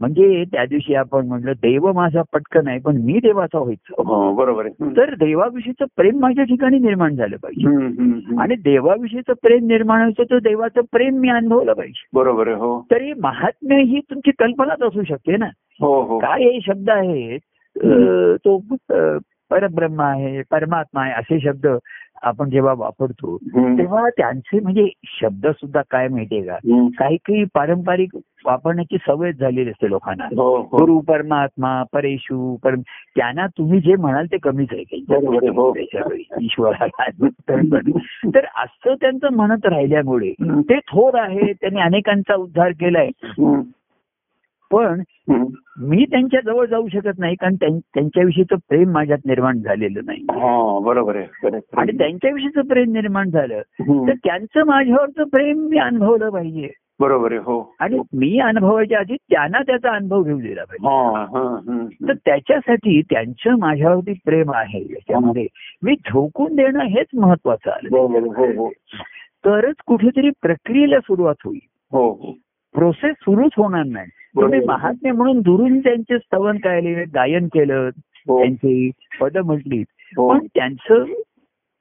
[0.01, 4.03] म्हणजे त्या दिवशी आपण म्हणलं देव माझा पटकन आहे पण मी देवाचा व्हायचं.
[4.07, 4.68] हो बरोबर.
[4.96, 7.68] तर देवाविषयीचं प्रेम माझ्या ठिकाणी निर्माण झालं पाहिजे.
[8.40, 12.07] आणि देवाविषयीचं प्रेम निर्माण व्हायचं तर देवाचं प्रेम मी अनुभवलं पाहिजे.
[12.14, 12.87] बरोबर हो.
[12.90, 15.48] तरी महात्म्य ही तुमची कल्पनाच असू शकते ना.
[15.81, 16.18] हो हो.
[16.18, 17.40] काय हे शब्द आहेत?
[18.44, 18.59] तो
[19.51, 21.66] परब्रह्म आहे परमात्मा आहे असे शब्द
[22.23, 23.37] आपण जेव्हा वापरतो.
[23.79, 24.89] तेव्हा त्यांचे म्हणजे
[25.21, 26.57] शब्द सुद्धा काय माहितीये का.
[26.99, 32.81] काही काही पारंपरिक वापरण्याची सवय झालेली असते लोकांना हो हो गुरु परमात्मा परेशू परम
[33.17, 35.75] त्यांना तुम्ही जे म्हणाल ते कमीच आहे हो.
[36.41, 37.05] ईश्वराला
[38.35, 40.33] तर असं त्यांचं म्हणत राहिल्यामुळे.
[40.61, 43.09] ते थोर आहे त्यांनी अनेकांचा उद्धार केलाय.
[44.73, 45.03] पण.
[45.83, 50.79] मी त्यांच्या जवळ जाऊ शकत नाही कारण त्यां- त्यांच्याविषयीचं प्रेम माझ्यात निर्माण झालेलं नाही हा
[50.79, 51.59] बरोबर आहे.
[51.77, 53.61] आणि त्यांच्याविषयीचं प्रेम निर्माण झालं.
[53.81, 56.69] तर त्यांचं माझ्यावरचं प्रेम मी अनुभवलं पाहिजे
[57.01, 61.87] बरोबर आहे हो आणि मी अनुभवायच्या आधी त्यांना त्याचा अनुभव घेऊ दिला पाहिजे हा हा.
[62.09, 65.47] तर त्याच्यासाठी त्यांचं माझ्यावरती प्रेम आहे याच्यामध्ये
[65.83, 68.19] मी झोकून देणं हेच महत्वाचं आलं आहे.
[68.29, 68.71] हो हो
[69.45, 71.61] तरच कुठेतरी प्रक्रियेला सुरुवात होईल
[71.93, 72.33] हो हो
[72.75, 74.09] प्रोसेस सुरूच होणार नाही
[74.40, 74.61] तुम्ही.
[74.66, 77.88] महात्मे म्हणून दुरून त्यांचे स्तवन केले गायन केलं
[78.29, 78.38] हो.
[78.38, 78.90] त्यांची
[79.21, 79.83] पद म्हटली
[80.16, 80.29] हो.
[80.29, 81.05] पण त्यांचं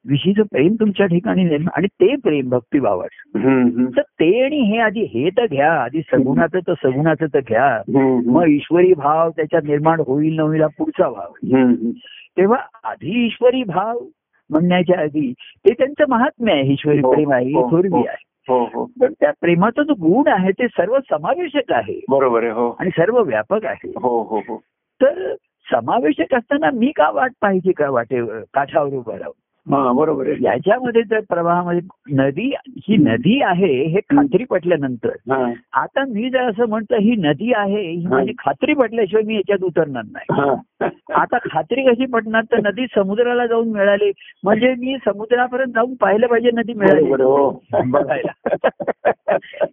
[0.05, 3.87] विषयीचं प्रेम तुमच्या ठिकाणी आणि ते प्रेम भक्तिभावाचं.
[3.97, 5.71] तर ते आणि हे आधी हे तर घ्या.
[5.73, 7.81] आधी सगुणाचं तर सगुणाचं तर घ्या.
[8.25, 11.33] मग ईश्वरी भाव त्याच्यात निर्माण होईल न होईल पुढचा भाव.
[12.37, 13.99] तेव्हा आधी ईश्वरी भाव
[14.49, 16.71] म्हणण्याच्या आधी ते त्यांचं महात्म्य आहे.
[16.73, 18.07] ईश्वरी हो, प्रेम आहे थोरवी.
[18.07, 18.30] आहे.
[18.49, 18.85] हो हो.
[19.01, 22.05] पण त्या प्रेमाचा जो गुण आहे ते सर्व समावेशक आहे.
[22.09, 22.75] बरोबर आहे हो.
[22.79, 23.89] आणि सर्व व्यापक आहे.
[23.89, 24.57] हो हो हो.
[25.01, 25.35] तर
[25.71, 29.40] समावेशक असताना मी का वाट पाहिजे का वाटे काठावर उभं राहून?
[29.67, 35.09] बरोबर याच्यामध्ये जर प्रवाहामध्ये नदी ही नदी आहे हे खात्री पटल्यानंतर
[35.73, 40.03] आता मी जर असं म्हटलं ही नदी आहे ही माझी खात्री पटल्याशिवाय मी याच्यात उतरणार
[40.11, 40.49] नाही.
[41.13, 42.43] आता खात्री कशी पटणार?
[42.43, 44.11] तर नदी समुद्राला जाऊन मिळाली.
[44.43, 47.23] म्हणजे मी समुद्रापर्यंत जाऊन पाहिलं पाहिजे नदी मिळाली.
[47.23, 47.63] हो.
[47.85, 48.31] बघायला.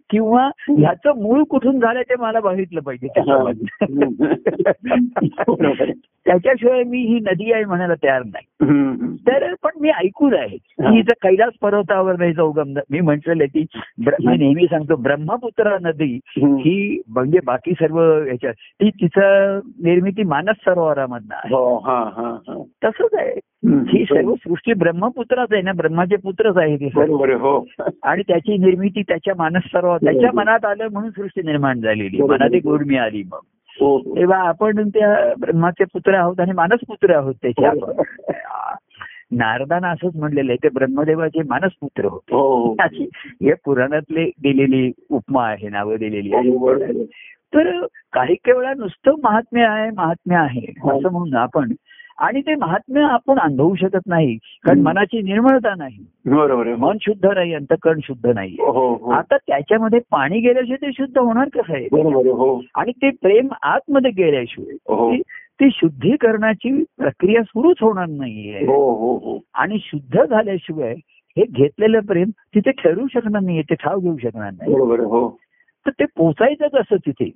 [0.09, 3.07] किंवा ह्याचं मूळ कुठून झालं ते मला बघितलं पाहिजे.
[6.25, 8.45] त्याच्याशिवाय मी ही नदी आहे म्हणायला तयार नाही.
[8.61, 10.57] तर पण मी ऐकून आहे.
[10.57, 13.65] की इथं कैलास पर्वतावर नाही उगम मी म्हटलेलं की
[13.99, 16.13] मी नेहमी सांगतो ब्रह्मपुत्रा नदी.
[16.37, 22.63] ही म्हणजे बाकी सर्व ह्याच्यात ती तिचं निर्मिती मानस सरोवरामधनं आहे हो हा हा हा
[22.85, 23.39] तसंच आहे.
[23.91, 27.15] ही सर्व सृष्टी ब्रह्मपुत्राच आहे ना ब्रह्माचे पुत्रच आहे ते सर्व.
[27.39, 27.65] हो
[28.03, 32.21] आणि त्याची निर्मिती त्याच्या मानस सरोवर त्याच्या मनात आलं म्हणून सृष्टी निर्माण झालेली.
[32.21, 33.39] मनात एक उर्मी आली मग.
[33.81, 38.01] तेव्हा आपण त्या ब्रह्माचे पुत्र आहोत आणि मानस पुत्र आहोत त्याचे आपण
[39.31, 42.75] नारदानं असंच म्हणलेलं आहे ते ब्रह्मदेवाचे मानस पुत्र होते हो, हो.
[42.79, 43.03] अशी
[43.41, 47.05] हे पुराणातले दिलेली उपमा आहे नावं दिलेली आहे.
[47.53, 50.89] तर काही काही वेळा नुसतं महात्म्य आहे महात्म्य आहे हो.
[50.89, 51.73] असं म्हणून आपण
[52.19, 54.79] आणि ते महात्म्य आपण अनुभवू शकत नाही कारण.
[54.79, 56.05] मनाची निर्मळता नाही.
[56.25, 58.53] बरोबर मन शुद्ध नाही अंतकरण शुद्ध नाही.
[58.59, 59.11] हो हो.
[59.11, 61.87] आता त्याच्यामध्ये पाणी गेल्याशिवाय ते शुद्ध होणार कसं आहे?
[62.31, 62.61] हो.
[62.75, 64.75] आणि ते प्रेम आतमध्ये गेल्याशिवाय
[65.17, 68.65] ती- शुद्धीकरणाची प्रक्रिया सुरूच होणार नाहीये.
[68.65, 69.39] हो हो हो.
[69.53, 70.95] आणि शुद्ध झाल्याशिवाय
[71.37, 74.73] हे घेतलेलं प्रेम तिथे ठरू शकणार नाहीये ते ठाव घेऊ शकणार नाही.
[74.73, 75.37] हो.
[75.85, 77.31] तर ते पोचायचं कसं तिथे.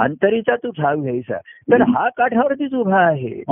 [0.00, 1.36] अंतरीचा तू ठाव घ्यायचा.
[1.38, 3.42] तर हा काठावरतीच उभा आहे.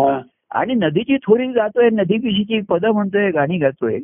[0.50, 3.98] आणि नदीची थोडी जातोय नदीपिशीची पदं म्हणतोय गाणी गातोय.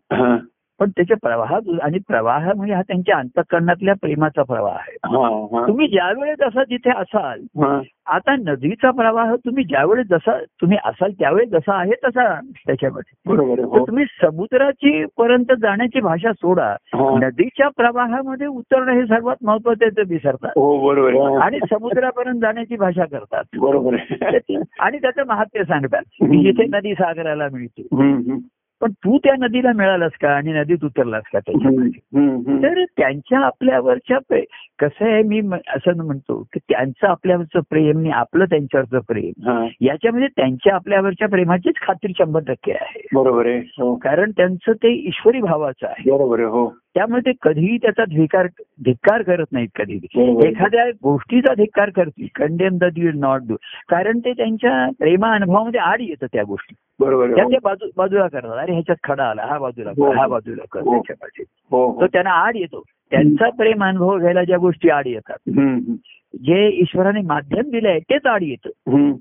[0.83, 4.97] पण त्याच्या प्रवाहात आणि प्रवाह म्हणजे हा त्यांच्या अंतकरणातल्या प्रेमाचा प्रवाह आहे.
[5.05, 7.81] हा, हा, तुम्ही ज्या वेळेस असा जिथे असाल हा.
[8.07, 13.33] आता नदीचा प्रवाह तुम्ही ज्यावेळेस जसा तुम्ही असाल त्यावेळेस जसा आहे तसा त्याच्यामध्ये.
[13.33, 13.87] बरोबर हो.
[13.87, 16.69] तुम्ही समुद्राची पर्यंत जाण्याची भाषा सोडा.
[16.73, 17.19] हा.
[17.23, 20.51] नदीच्या प्रवाहामध्ये उतरणं हे सर्वात महत्वाचं आहे ते विसरतात.
[20.57, 23.45] हो बरोबर आहे आणि समुद्रापर्यंत जाण्याची भाषा करतात.
[23.59, 23.97] बरोबर
[24.81, 26.03] आणि त्याचं महात्म्य सांगतात.
[26.23, 27.83] जिथे नदी सागराला मिळते.
[28.83, 30.31] पण तू त्या नदीला मिळालास का?
[30.31, 32.63] आणि नदीत उतरलास का हम्म.
[32.63, 34.19] तर त्यांच्या आपल्यावरच्या
[34.79, 40.75] कसं आहे मी असं म्हणतो की त्यांचं आपल्यावरचं प्रेम आणि आपलं त्यांच्यावरचं प्रेम याच्यामध्ये त्यांच्या
[40.75, 43.07] आपल्यावरच्या प्रेमाचीच खात्री शंभर टक्के आहे.
[43.15, 43.95] बरोबर आहे हो.
[43.95, 46.11] कारण त्यांचं ते ईश्वरी भावाचं आहे.
[46.11, 46.82] बरोबर आहे हो.
[46.95, 48.47] त्यामुळे ते कधीही त्याचा धिकार
[48.85, 50.47] धिक्कार करत नाहीत कधी बरोबर.
[50.47, 52.27] एखाद्या गोष्टीचा धिक्कार करतील.
[52.35, 53.57] Condemn the will not do
[53.89, 56.75] कारण ते त्यांच्या प्रेमा अनुभवामध्ये आड येतं त्या गोष्टी.
[57.01, 58.59] बरोबर त्या ते बाजू बाजूला करतात.
[58.59, 59.43] अरे ह्याच्यात खडा आला.
[59.43, 60.13] हा बाजूला कर, हो.
[60.13, 60.27] हा.
[60.27, 60.93] बाजूला कर हो.
[60.93, 62.83] त्याच्यापाशी हो तो हो त्यांना आड येतो.
[63.11, 65.51] त्यांचा प्रेम अनुभव घ्यायला ज्या गोष्टी आड येतात.
[66.43, 69.13] जे ईश्वराने माध्यम दिले आहे तेच आड येतं.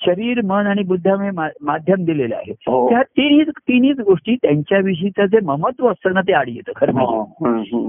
[0.00, 5.40] शरीर मन आणि बुद्धामुळे मा- माध्यम दिलेलं आहे हो त्या तिन्ही तिन्हीच गोष्टी त्यांच्याविषयीचं जे
[5.44, 7.18] ममत्व असतं ना ते आड येतं खरं म्हणजे.
[7.18, 7.88] हा, हम्म.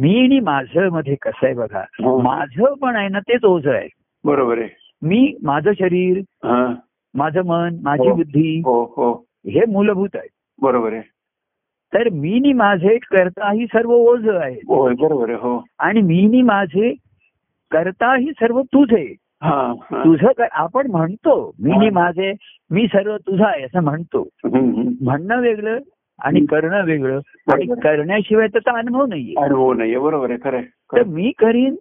[0.00, 2.20] मी आणि माझं मध्ये कसं आहे बघा हो.
[2.20, 3.88] माझं पण आहे ना तेच ओझं आहे
[4.24, 4.68] बरोबर आहे
[5.02, 6.20] मी माझं शरीर
[7.14, 8.10] माझं मन माझी.
[8.12, 9.12] बुद्धी हो हो
[9.46, 10.28] हे मूलभूत आहे
[10.58, 11.02] बरोबर आहे
[11.92, 16.92] तर मी नी माझे करता ही सर्व ओझ आहे बरोबर हो आणि मी नी माझे
[17.70, 19.14] करता ही सर्व तुझ आहे.
[19.92, 21.90] तुझं कर- आपण म्हणतो मी नी.
[21.90, 22.32] माझे
[22.70, 24.28] मी सर्व तुझा आहे असं म्हणतो.
[25.00, 25.78] म्हणणं वेगळं
[26.22, 27.16] आणि करणं वेगळं
[27.52, 27.80] आणि.
[27.80, 31.04] करण्याशिवाय त्याचा अनुभव नाहीये अनुभव नाहीये बरोबर आहे खरं तर.
[31.06, 31.74] मी करीन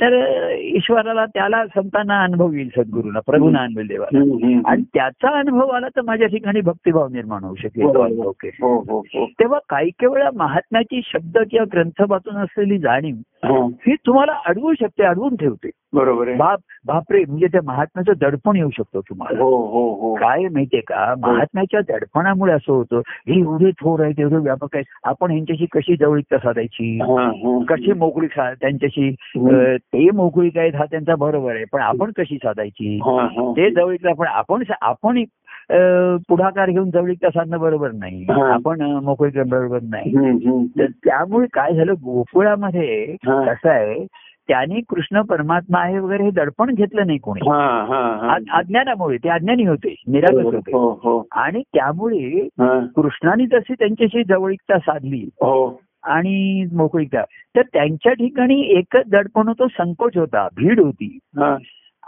[0.00, 4.18] तर ईश्वराला त्याला संतांना अनुभव येईल सद्गुरूला प्रभूना अनुभव देवाला.
[4.66, 7.82] आणि त्याचा अनुभव आला तर माझ्या ठिकाणी भक्तिभाव निर्माण होऊ शकेल.
[8.62, 13.56] हो हो हो तेव्हा काही काही वेळा महात्म्याची शब्द किंवा ग्रंथ वाचून असलेली जाणीव हा,
[13.86, 15.70] ही तुम्हाला अडवू शकते अडवून ठेवते.
[15.92, 19.42] बरोबर बाप बापरे म्हणजे त्या महात्म्याचं दडपण येऊ शकतो तुम्हाला.
[19.42, 20.14] हो हो हो.
[20.14, 21.14] काय माहितीये का?
[21.18, 26.38] महात्म्याच्या दडपणामुळे असं होतं हे एवढे थोर आहेत एवढे व्यापक आहेत आपण यांच्याशी कशी जवळीकता
[26.38, 26.98] साधायची.
[27.68, 29.10] कशी मोकळीक सा- त्यांच्याशी?
[29.76, 32.98] ते मोकळीक आहेत हा त्यांचा बरोबर आहे पण आपण कशी साधायची.
[33.52, 35.24] ते जवळीकता पण आपण आपण अ,
[36.28, 38.22] पुढाकार घेऊन जवळीकता साधणं बरोबर नाही.
[38.22, 38.52] हा.
[38.54, 40.12] आपण अ, मोकळीक बरोबर नाही.
[40.78, 43.42] तर त्यामुळे काय झालं गोकुळामध्ये हा.
[43.44, 44.06] कसं आहे
[44.48, 47.48] त्यांनी कृष्ण परमात्मा आहे वगैरे हे दडपण घेतलं नाही कोणी.
[47.50, 48.58] हा, हा, हा.
[48.58, 50.72] अज्ञानामुळे ते अज्ञानी होते निरागस होते.
[50.72, 51.22] हो हो.
[51.32, 55.80] आणि त्यामुळे हा, कृष्णाने जशी त्यांच्याशी जवळीकता साधली हो.
[56.02, 57.22] आणि मोकळीकता
[57.56, 61.18] तर त्यांच्या ठिकाणी एकच दडपण होतं संकोच होता भीड होती.
[61.36, 61.56] हा,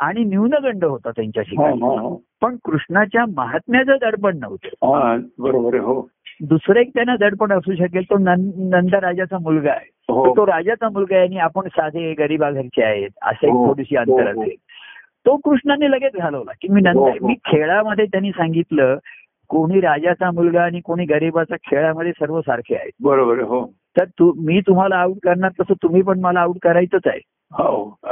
[0.01, 2.17] आणि न्यूनगंड होता त्यांच्या हा, हा, हा.
[2.43, 5.21] पण कृष्णाच्या महात्म्याचं दडपण नव्हतं.
[5.39, 6.09] बरोबर हो.
[6.41, 9.91] दुसरं एक त्यांना दडपण असू शकेल तो नंद राजाचा मुलगा आहे.
[10.37, 14.29] तो राजाचा मुलगा आहे आणि आपण साधे गरीबा घरचे आहेत असं एक थोडीशी अंतर.
[14.29, 14.55] असेल.
[15.27, 17.19] तो कृष्णाने लगेच घालवला की मी नंतर.
[17.23, 18.99] मी खेळामध्ये त्यांनी सांगितलं
[19.49, 22.91] कोणी राजाचा मुलगा आणि कोणी गरीबाचा खेळामध्ये सर्व सारखे आहेत.
[23.03, 23.73] बरोबर हो.
[23.99, 27.21] तर तू मी तुम्हाला आऊट करणार तसं तुम्ही पण मला आऊट करायचंच आहे.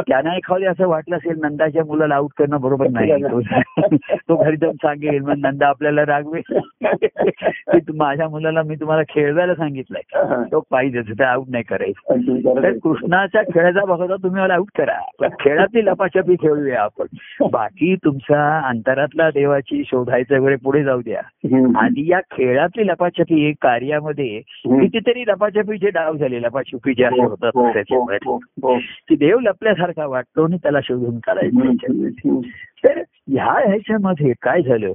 [0.08, 3.12] त्यांना एखादे असं वाटलं असेल नंदाच्या मुलाला आउट करणं बरोबर नाही.
[4.14, 6.58] तो घरी जाऊन सांगेल मग नंदा आपल्याला रागवेल.
[7.94, 10.02] माझ्या मुलाला मी तुम्हाला खेळवायला सांगितलंय.
[10.52, 12.20] तो पाहिजे तर आउट नाही करायचं.
[12.62, 14.98] तर कृष्णाच्या खेळाचा बघता तुम्ही मला आउट करा.
[15.18, 17.06] पण खेळातली लपाछपी खेळूया आपण.
[17.50, 21.20] बाकी तुमचा अंतरातला देवाची शोधायचं वगैरे पुढे जाऊ द्या.
[21.76, 28.38] आधी या खेळातली लपाछपी कार्यामध्ये कितीतरी लपाछपीचे डाव झाले लपाछपी जे असे होतात त्याच्यामध्ये.
[29.08, 32.40] की देव लपल्यासारखा वाटतो आणि त्याला शोधून काढायचं.
[32.84, 32.98] तर
[33.28, 34.92] ह्या ह्याच्यामध्ये काय झालं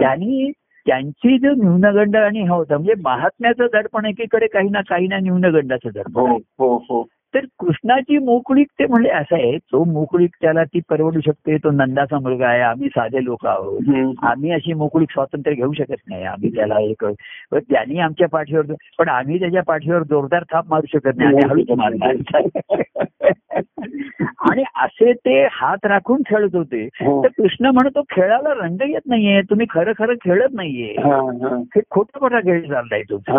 [0.00, 0.50] त्यांनी
[0.86, 5.88] त्यांची जो न्यूनगंड आणि हा होता म्हणजे महात्म्याचं दडपण एकीकडे काही ना काही ना न्यूनगंडाचं
[5.94, 7.02] दडपण आहे.
[7.34, 12.18] तर कृष्णाची मोकळीक ते म्हणजे असं आहे तो मोकळीक त्याला ती परवडू शकते तो नंदाचा
[12.18, 13.80] मुलगा आहे आम्ही साधे लोक आहोत.
[14.22, 17.04] आम्ही अशी मोकळीक स्वातंत्र्य घेऊ शकत नाही आम्ही त्याला एक
[17.54, 18.62] त्यांनी आमच्या पाठीवर
[18.98, 22.14] पण आम्ही त्याच्या पाठीवर जोरदार थाप मारू शकत नाही आम्ही हळूच मारणार.
[24.50, 26.86] आणि असे ते हात राखून खेळत होते.
[27.02, 30.94] तर कृष्ण म्हणतो खेळाला रंग येत नाहीये तुम्ही खरं खरं खेळत नाहीये.
[31.76, 33.32] हे खोटा खोटा खेळ चाललाय तुमचा.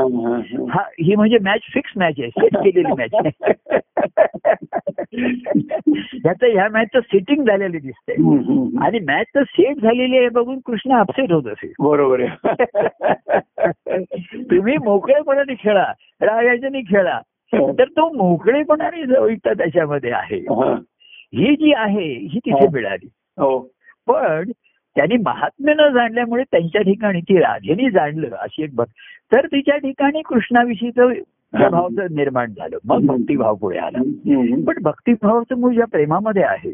[0.74, 3.12] हा ही म्हणजे मॅच फिक्स मॅच आहे सेट केलेली मॅच
[6.14, 8.14] ह्याचं ह्या मॅचचं सेटिंग झालेली दिसते
[8.86, 11.74] आणि मॅच तर सेट झालेली आहे बघून कृष्ण अपसेट होत असेल.
[11.80, 12.30] बरोबर आहे.
[14.44, 17.20] तुम्ही मोकळेपणाने खेळा रागायच्याने खेळा.
[17.54, 20.38] तर तो मोकळेपणाने जवळीकता त्याच्यामध्ये आहे.
[20.38, 21.56] ही.
[21.56, 23.10] जी आहे ही तिथे मिळाली.
[23.38, 23.68] हो.
[24.08, 24.52] पण
[24.96, 28.82] त्यांनी महात्म्य न जाणल्यामुळे त्यांच्या ठिकाणी ती राधेने जाणलं अशी एक
[29.34, 31.10] तर तिच्या ठिकाणी कृष्णाविषयीचं
[31.54, 32.78] भाव निर्माण झालं.
[32.86, 34.00] मग भक्तिभाव पुढे आला.
[34.66, 36.74] पण भक्तिभावाचं मूळ ज्या प्रेमामध्ये आहे.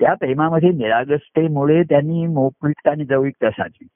[0.00, 3.86] त्या प्रेमामध्ये निरागसतेमुळे त्यांनी मोकळीकता आणि जवळीकता साधली.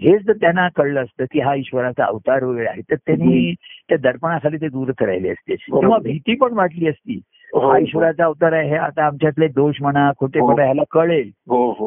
[0.00, 3.54] हेच जर त्यांना कळलं असतं की हा ईश्वराचा अवतार वगैरे आहे तर त्यांनी
[3.88, 5.54] त्या दर्पणाखाली ते दूरच राहिले असते.
[5.54, 7.20] किंवा भीती पण वाटली असती.
[7.54, 11.30] हा ईश्वराचा अवतार आहे हे आता आमच्यातले दोष म्हणा खोटेपणा ह्याला कळेल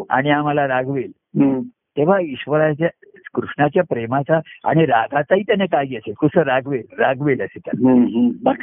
[0.10, 1.12] आणि आम्हाला रागवेल.
[1.98, 2.88] तेव्हा ईश्वराच्या
[3.34, 6.14] कृष्णाच्या प्रेमाचा आणि रागाचाही त्याने काळजी असेल.
[6.22, 7.90] कसं रागवेल रागवेल असे त्याला.
[8.46, 8.56] पण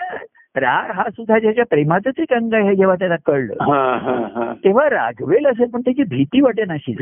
[0.56, 3.54] राग हा सुद्धा ज्याच्या प्रेमाचंच एक अंग आहे जेव्हा त्याला कळलं.
[4.64, 6.92] तेव्हा रागवेल असेल पण त्याची भीती वाटे नशी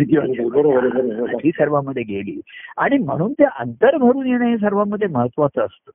[1.45, 2.41] ही सर्वांमध्ये गेली.
[2.77, 5.91] आणि म्हणून ते अंतर भरून येणं हे सर्वांमध्ये महत्वाचं असतं.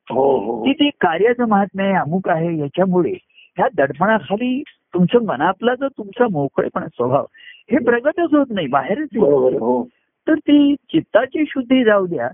[0.65, 3.13] की ते कार्याचं महात्म्य आहे अमुक आहे याच्यामुळे
[3.57, 4.63] ह्या दडपणाखाली
[4.93, 7.25] तुमचं मनातला जो तुमचा मोकळेपणा स्वभाव
[7.71, 8.67] हे प्रगतच होत नाही.
[8.67, 9.07] बाहेरच
[10.27, 12.29] तर ती चित्ताची शुद्धी जाऊ द्या.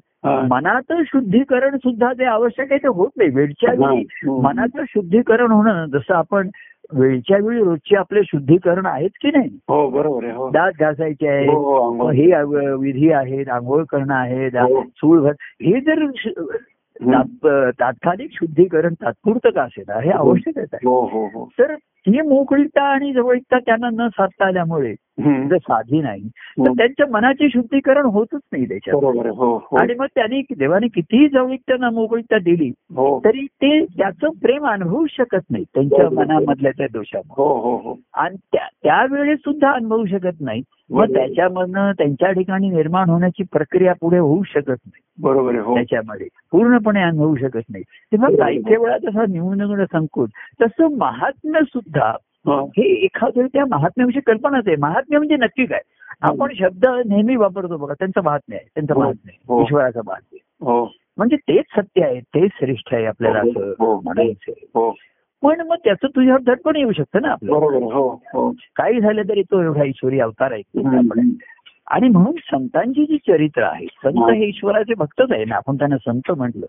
[0.50, 3.30] मनाचं शुद्धीकरण सुद्धा जे आवश्यक आहे ते होत नाही.
[3.30, 4.04] वेळच्या वेळी
[4.42, 6.50] मनाचं शुद्धीकरण होणं जसं आपण
[6.94, 9.50] वेळच्या वेळी रोजचे आपले शुद्धीकरण आहेत की नाही?
[9.70, 11.46] हो बरोबर दात घासायचे आहे
[12.18, 15.32] हे विधी आहेत आंघोळ करणं आहे चूळ भर
[15.62, 16.06] हे जर
[17.80, 19.92] तात्कालिक शुद्धीकरण तात्पुरतं का असेल?
[20.04, 20.88] हे आवश्यकच आहे.
[21.60, 21.74] तर
[22.08, 26.28] ही मोकळीकता आणि जवळीकता त्यांना न साधता आल्यामुळे जर साधी नाही.
[26.60, 28.96] तर त्यांच्या मनाचे शुद्धीकरण होतच नाही त्याच्यात.
[29.82, 32.72] आणि मग त्यांनी देवाने कितीही जवळीकता मोकळीकता दिली
[33.26, 37.94] तरी ते त्याचं प्रेम अनुभवू शकत नाही त्यांच्या मनामधल्या त्या दोषामुळे.
[38.14, 38.36] आणि
[38.84, 40.62] त्यावेळेस सुद्धा अनुभवू शकत नाही.
[40.90, 45.00] मग त्याच्यामधनं त्यांच्या ठिकाणी निर्माण होण्याची प्रक्रिया पुढे होऊ शकत नाही.
[45.22, 47.84] बरोबर त्याच्यामध्ये पूर्णपणे अनुभवू शकत नाही.
[47.84, 50.30] तेव्हा काही वेळा तसा न्यूनगड संकोच
[50.62, 52.12] तसं महात्म्य सुद्धा
[52.78, 54.76] हे एखाद्या त्या महात्म्याविषयी कल्पनाच आहे.
[54.80, 55.82] महात्म्य म्हणजे नक्की काय
[56.22, 59.38] आपण शब्द नेहमी वापरतो बघा त्यांचं महात्म्य आहे त्यांचं महात्म्य आहे.
[59.62, 60.38] ईश्वराचं महात्म्य
[61.18, 63.74] म्हणजे तेच सत्य आहे तेच श्रेष्ठ आहे आपल्याला असं
[64.04, 64.52] म्हणायचं
[65.44, 67.52] पण मग त्याचं तुझ्यावर दडपण येऊ शकतं ना आपलं
[68.76, 70.62] काही झालं तरी तो एवढा ईश्वरी अवतार आहे.
[71.88, 75.56] आणि म्हणून संतांची जी चरित्र आहे संत हे ईश्वराचे भक्तच आहे ना.
[75.56, 76.66] आपण त्यांना संत म्हटलं.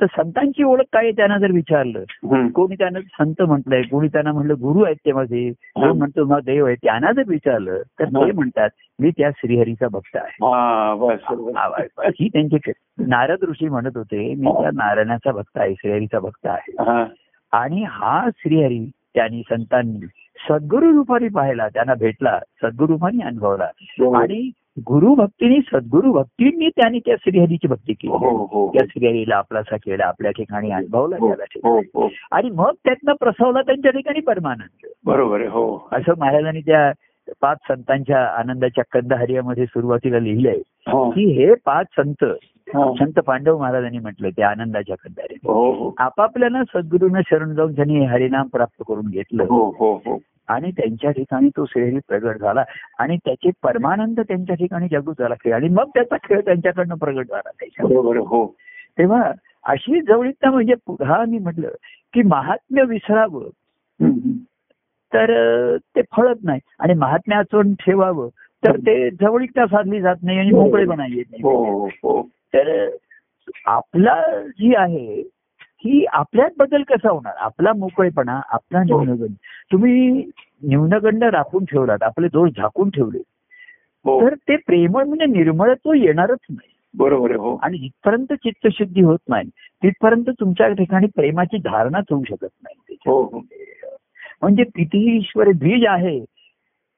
[0.00, 2.04] तर संतांची ओळख काय त्यांना जर विचारलं?
[2.48, 6.66] कोणी त्यांना संत म्हटलंय कोणी त्यांना म्हटलं गुरु आहेत ते माझे कोण म्हणतो मग देव
[6.66, 10.36] आहे त्यांना जर विचारलं तर ते म्हणतात मी त्या श्रीहरीचा भक्त आहे.
[12.08, 16.72] ही त्यांची नारद ऋषी म्हणत होते मी त्या नारायणाचा भक्त आहे श्रीहरीचा भक्त आहे.
[17.52, 20.06] आणि हा श्रीहरी त्यांनी संतांनी
[20.48, 23.64] सद्गुरु रूपाने पाहिला त्यांना भेटला सद्गुरु रूपाने अनुभवला
[24.18, 24.50] आणि
[24.80, 28.44] गुरु भक्तीने सद्गुरु भक्तींनी त्यांनी त्या श्रीहरीची भक्ती केली.
[28.46, 34.86] त्या श्रीहरीला आपलासा केला आपल्या ठिकाणी अनुभवला त्याला आणि मग त्यातनं प्रसवला त्यांच्या ठिकाणी परमानंद.
[35.04, 35.88] बरोबर हो.
[35.92, 36.92] असं महाराजांनी त्या
[37.42, 42.24] पाच संतांच्या आनंदाच्या कंदहर्यामध्ये सुरुवातीला लिहिलंय की हे पाच संत
[42.74, 45.34] संत पांडव महाराजांनी म्हटलं ते आनंदाच्या कंदारे
[45.98, 49.44] आपापल्यानं सद्गुरूंना शरण जाऊन त्यांनी हरिनाम प्राप्त करून घेतलं.
[50.48, 52.64] आणि त्यांच्या ठिकाणी तो श्रेणी प्रगट झाला.
[52.98, 57.86] आणि त्याचे परमानंद त्यांच्या ठिकाणी जागृत झाला आणि मग त्याचा खेळ त्यांच्याकडनं प्रगट झाला त्याच्या
[58.98, 59.32] तेव्हा
[59.64, 61.68] अशी जवळीकता म्हणजे पुन्हा मी म्हटलं
[62.14, 63.42] की महात्म्य विसरावं.
[65.14, 66.60] तर ते फळत नाही.
[66.80, 68.28] आणि महात्म्या आचरण ठेवावं.
[68.64, 71.42] तर ते जवळीकता साधली जात नाही आणि मोकळेपणा येत नाही.
[71.42, 72.28] हो हो हो.
[72.54, 72.88] तर
[73.66, 75.20] आपला जी आहे
[75.84, 77.32] ही आपल्यात बदल कसा होणार?
[77.36, 79.34] आपला मोकळेपणा आपला न्यूनगंड.
[79.72, 80.24] तुम्ही
[80.62, 83.18] न्यूनगंड राखून ठेवलात आपले दोष झाकून ठेवले.
[84.04, 84.20] हो.
[84.20, 86.68] तर ते प्रेमळ म्हणजे निर्मळत्व येणारच नाही.
[86.94, 87.56] बरोबर हो.
[87.62, 89.48] आणि जिथपर्यंत चित्तशुद्धी होत नाही
[89.82, 92.96] तिथपर्यंत तुमच्या ठिकाणी प्रेमाची धारणाच होऊ शकत नाही.
[93.06, 93.38] हो हो.
[94.42, 96.18] म्हणजे कितीही ईश्वर बीज आहे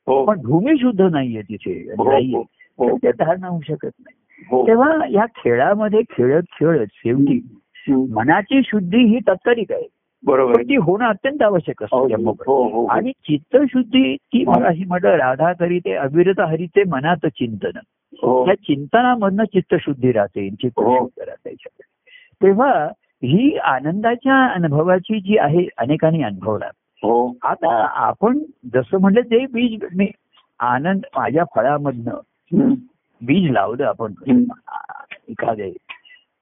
[0.06, 0.24] हो.
[0.24, 2.42] पण भूमी शुद्ध नाहीये तिथे हो नाहीये.
[2.78, 2.96] हो.
[2.96, 4.14] ते धारणा होऊ शकत नाही.
[4.16, 4.21] हो
[4.52, 7.40] तेव्हा या खेळामध्ये खेळत खेळत शेवटी.
[7.88, 9.86] मनाची शुद्धी ही तात्कालिक आहे
[10.22, 12.30] बरोबर ती होणं अत्यंत आवश्यक हो असतं.
[12.46, 14.52] हो हो आणि चित्तशुद्धी ती हो.
[14.52, 17.78] मला ही म्हटलं राधा करीते अविरत हरीचे मनात चिंतन
[18.22, 20.54] हो त्या चिंतनामधनं चित्तशुद्धी राहते हो.
[20.54, 21.54] चित्तशुद्ध राहते
[22.42, 22.88] तेव्हा
[23.24, 26.66] ही आनंदाच्या अनुभवाची जी आहे अनेकांनी अनुभवला
[27.02, 27.74] हो आता
[28.06, 28.38] आपण
[28.74, 30.06] जसं म्हणलं ते बीज मी
[30.58, 32.74] आनंद माझ्या फळामधनं.
[33.26, 34.12] बीज लावलं आपण.
[35.28, 35.72] एखादे.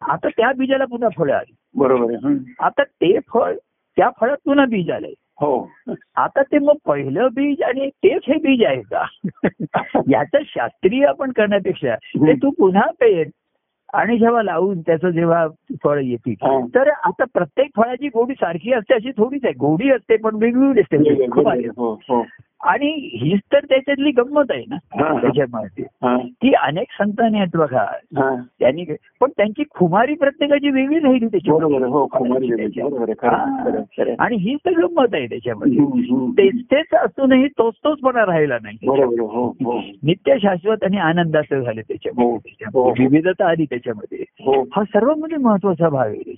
[0.02, 1.54] आता त्या बीजाला पुन्हा फळं आली.
[1.74, 2.34] बरोबर.
[2.58, 3.54] आता ते फळ
[3.96, 5.12] त्या फळात पुन्हा बीज आलंय.
[5.40, 5.70] हो.
[6.16, 9.04] आता ते मग पहिलं बीज आणि तेच हे बीज आहे का?
[10.10, 13.26] याचं शास्त्रीय आपण करण्यापेक्षा ते तू पुन्हा पेर
[13.92, 15.46] आणि जेव्हा लावून त्याचं जेव्हा
[15.84, 16.34] फळ येतील.
[16.42, 16.66] हा.
[16.74, 19.54] तर आता प्रत्येक फळाची गोडी सारखी असते अशी थोडीच आहे.
[19.54, 20.96] गोडी असते पण वेगवेगळी असते.
[22.62, 24.76] आणि हीच तर त्याच्यातली गंमत आहे ना.
[25.20, 25.84] त्याच्यामध्ये
[26.18, 27.82] ती अनेक संतांनी आहेत बघा.
[28.16, 28.42] हा.
[28.60, 28.84] त्यांनी
[29.20, 31.26] पण त्यांची खुमारी प्रत्येकाची वेगळी राहिली.
[31.26, 31.78] त्याच्यामध्ये.
[34.18, 35.78] आणि ही तर गंमत आहे त्याच्यामध्ये.
[36.32, 38.76] तेच तेच असूनही तोच तोचपणा राहिला नाही.
[39.26, 39.80] हो हो.
[40.02, 41.80] नित्य शाश्वत आणि आनंदाचं झालं.
[41.80, 42.24] त्याच्यामध्ये.
[42.24, 42.38] हो.
[42.38, 43.06] त्याच्यामध्ये.
[43.06, 44.18] विविधता आली त्याच्यामध्ये.
[44.18, 44.64] हो.
[44.84, 46.32] सर्वांमध्ये महत्त्वाचा भाग आहे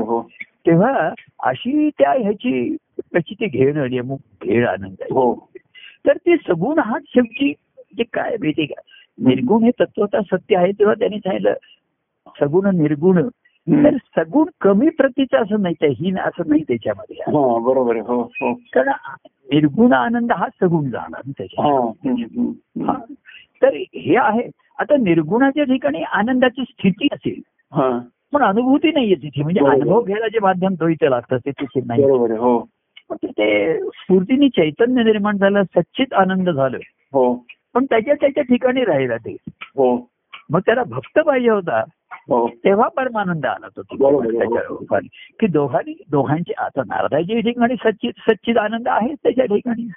[0.00, 0.30] हो.
[0.66, 1.10] तेव्हा
[1.42, 5.14] अशी त्या ह्याची प्रचिती घेणं आणि अमुक घेणं आनंद आहे.
[6.06, 7.52] तर ते सगुण हा शेवटी
[7.96, 8.80] जे काय माहिती का
[9.18, 11.54] निर्गुण हे तत्वता सत्य आहे तेव्हा त्यांनी सांगितलं
[12.40, 13.28] सगुण निर्गुण.
[13.68, 17.16] तर सगुण कमी प्रतीचं असं नाही हीन असं नाही त्याच्यामध्ये.
[17.16, 18.54] हा बरोबर हो हो.
[18.54, 18.92] कारण
[19.52, 21.64] निर्गुण आनंद हा सगुण जाणार त्याच्या.
[21.66, 22.92] हम्म.
[23.62, 24.50] तर हे आहे.
[24.78, 27.40] आता निर्गुणाच्या ठिकाणी आनंदाची स्थिती असेल.
[27.72, 27.98] हा.
[28.32, 29.42] पण अनुभूती नाहीये तिथे.
[29.42, 29.60] म्हणजे.
[29.60, 32.02] अनुभव घ्यायला जे माध्यम तो इथे लागतं ते तिथे नाही.
[32.02, 32.68] हो.
[33.10, 36.78] पण तिथे स्फूर्तीने चैतन्य निर्माण झालं सच्चित आनंद झालं.
[37.12, 37.44] हो.
[37.74, 39.36] पण त्याच्या त्याच्या ठिकाणी राहिला ते.
[39.50, 40.10] हो.
[40.50, 41.82] मग त्याला भक्त पाहिजे होता.
[42.12, 42.48] हो.
[42.48, 43.82] तेव्हा परमानंद आला तो.
[43.82, 44.98] त्याच्या
[45.40, 49.88] की दोघांनी दोघांचे आता नारदाच्या ठिकाणी सच्चित सच्चित आनंद आहे त्याच्या ठिकाणी.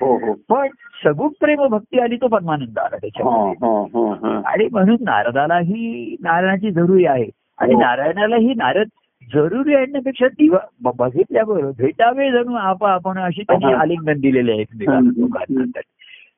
[0.00, 0.32] हो हो.
[0.32, 0.68] पण
[1.04, 7.26] सगुण प्रेम भक्ती आली तो परमानंद आला हा आणि म्हणून नारदालाही नारायणाची जरुरी आहे.
[7.58, 7.74] आणि.
[7.74, 8.86] नारायणालाही नारद
[9.34, 10.58] जरुरी आणण्यापेक्षा दिवा
[10.96, 13.72] बघितल्याबरोबर भेटावे जणू आपा आपण अशी त्यांनी.
[13.72, 14.64] आलिंगन दिलेले आहे.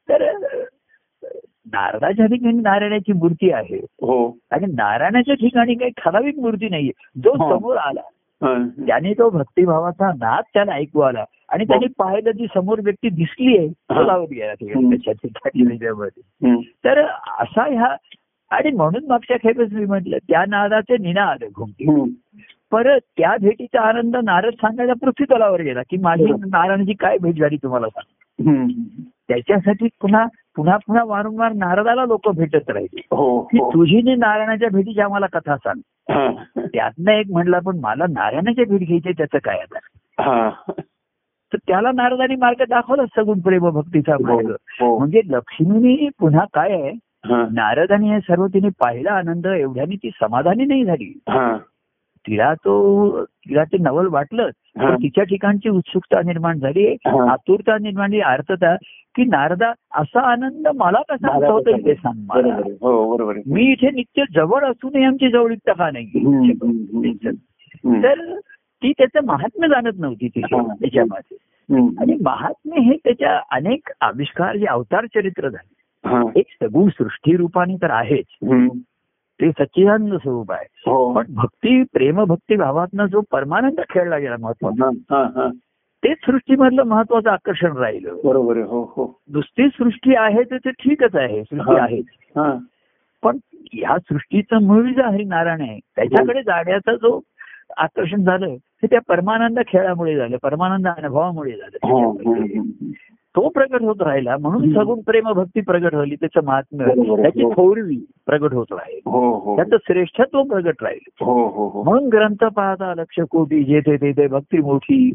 [0.09, 0.33] तर
[1.73, 7.59] नारदाच्या ठिकाणी नारायणाची मूर्ती आहे हो आणि नारायणाच्या ठिकाणी काही ठराविक मूर्ती नाहीये जो हा.
[7.59, 8.01] समोर आला.
[8.87, 13.69] त्याने तो भक्तिभावाचा नाद त्याला ऐकू आला आणि त्यांनी पाहिलं ती समोर व्यक्ती दिसली आहे
[13.69, 14.03] तो हा.
[14.03, 14.55] लावत गेला.
[16.85, 16.99] तर
[17.39, 17.97] असा ह्या
[18.51, 22.05] आणि म्हणून मागच्या खेपेस मी म्हटलं त्या नादाचे निनाद घुमती हम्म.
[22.73, 26.25] परत त्या भेटीचा आनंद नारद सांगायला पृथ्वी तलावर गेला की माझी.
[26.25, 28.49] नारायणाची काय भेट झाली तुम्हाला सांग.
[29.29, 30.25] त्याच्यासाठी पुन्हा
[30.57, 35.27] पुन्हा पुन्हा वारंवार नारदाला लोक भेटत राहिले हो की हो तुझी नी नारायणाच्या भेटीची आम्हाला
[35.33, 35.81] कथा सांग.
[36.73, 39.79] त्यातनं एक म्हणला पण मला नारायणाच्या भेट घ्यायची त्याचं काय आता.
[41.53, 44.51] तर त्याला नारदानी मार्ग दाखवला सगुण प्रेम भक्तीचा मार्ग
[44.81, 46.93] हो म्हणजे लक्ष्मीनी पुन्हा काय आहे.
[47.53, 51.13] नारदानी हे सर्व तिने पाहिला आनंद एवढ्याने ती समाधानी नाही झाली.
[52.29, 54.49] तिला तो तिला ते नवल वाटलं
[55.03, 56.97] तिच्या ठिकाणची उत्सुकता निर्माण झाली.
[57.31, 58.77] आतुरता निर्माण झाली अर्थता
[59.15, 62.41] की नारदा असा आनंद मला कसा होता ते सांग.
[62.81, 66.11] हो मी इथे नित्य जवळ असूनही आमची जवळीकता का नाही.
[68.03, 68.39] तर
[68.83, 70.57] ती त्याचं महात्म्य जाणत नव्हती तिथे.
[70.81, 71.37] त्याच्यामध्ये.
[71.99, 75.75] आणि महात्म्य हे त्याच्या अनेक आविष्कार जे अवतार चरित्र झाले.
[76.37, 78.25] एक सगुण सृष्टी रूपाने तर आहेच.
[79.41, 84.85] ते सच्चिदानंद स्वरूप आहे हो पण भक्ती प्रेम भक्ती भावातनं जो परमानंद खेळला गेला महत्त्वाचा
[84.85, 85.49] हा, हा, हा.
[86.03, 91.43] तेच सृष्टीमधलं महत्वाचं आकर्षण राहिलं बरोबर हो हो नुसती सृष्टी आहे तर ते ठीकच आहे
[91.43, 91.83] सृष्टी हा.
[91.83, 92.01] आहे
[92.37, 92.53] हा.
[93.23, 93.39] पण
[93.75, 97.19] या सृष्टीचं मूळ जे आहे नारायण आहे त्याच्याकडे जाण्याचं जो
[97.77, 102.91] आकर्षण झालं ते त्या परमानंद खेळामुळे झालं परमानंद अनुभवामुळे हा, झालं हम्म, हम्म.
[103.39, 104.75] तो प्रगट होत राहिला म्हणून.
[104.75, 106.87] सगुण प्रेम भक्ती प्रगट झाली त्याचं महात्म्य.
[107.23, 107.51] त्याची हो.
[107.51, 111.25] थोरवी प्रगट होत राहील हो हो त्याचं श्रेष्ठत्व प्रगट राहील
[111.85, 115.13] म्हणून ग्रंथ पाहता लक्ष कोटी जेथे तेथे भक्ती मोठी.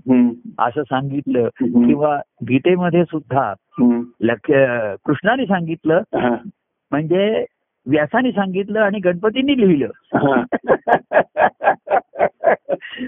[0.60, 1.48] असं सांगितलं.
[1.62, 2.20] किंवा
[2.50, 3.54] गीतेमध्ये सुद्धा.
[4.22, 4.52] लक्ष
[5.06, 6.02] कृष्णाने सांगितलं.
[6.92, 7.46] म्हणजे
[7.88, 9.90] व्यासाने सांगितलं आणि गणपतींनी लिहिलं.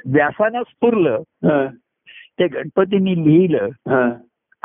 [0.06, 1.22] व्यासानं स्फुरलं.
[2.40, 3.68] ते गणपतींनी लिहिलं.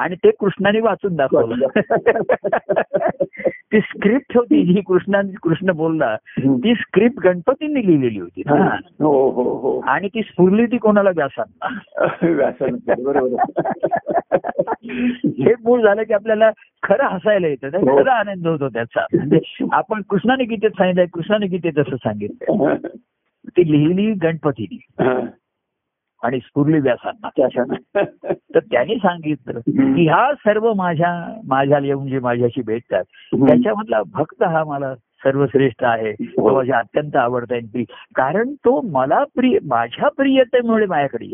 [0.01, 1.67] आणि ते कृष्णाने वाचून दाखवलं.
[3.73, 6.17] ती स्क्रिप्ट होती जी कृष्णा कृष्ण बोलला.
[6.39, 8.41] ती स्क्रिप्ट गणपतींनी लिहिलेली होती.
[8.41, 8.77] हा.
[9.01, 11.11] हो हो आणि ती स्फुरली ती कोणाला?
[11.17, 11.79] व्यासांना.
[12.35, 13.45] व्यासन बरोबर.
[15.39, 16.51] हे मूळ झालं की आपल्याला
[16.83, 18.03] खरं हसायला येतं हो.
[18.03, 19.07] खरं आनंद होतो त्याचा.
[19.15, 22.75] म्हणजे आपण कृष्णाने गीतेत सांगितलंय कृष्णाने गीतेत असं सांगितलं.
[23.49, 25.07] ती लिहिली गणपतीने.
[26.23, 27.29] आणि स्फुरली व्यासांना.
[28.55, 29.61] तर त्यांनी सांगितलं.
[29.61, 33.05] की ह्या सर्व माझ्या माझ्या येऊन जे माझ्याशी भेटतात
[33.35, 36.57] त्याच्यामधला भक्त हा मला सर्वश्रेष्ठ आहे तो हो.
[36.57, 41.27] माझ्या अत्यंत आवडता प्रिय कारण तो मला प्रिय माझ्या प्रियतेमुळे माझ्याकडे.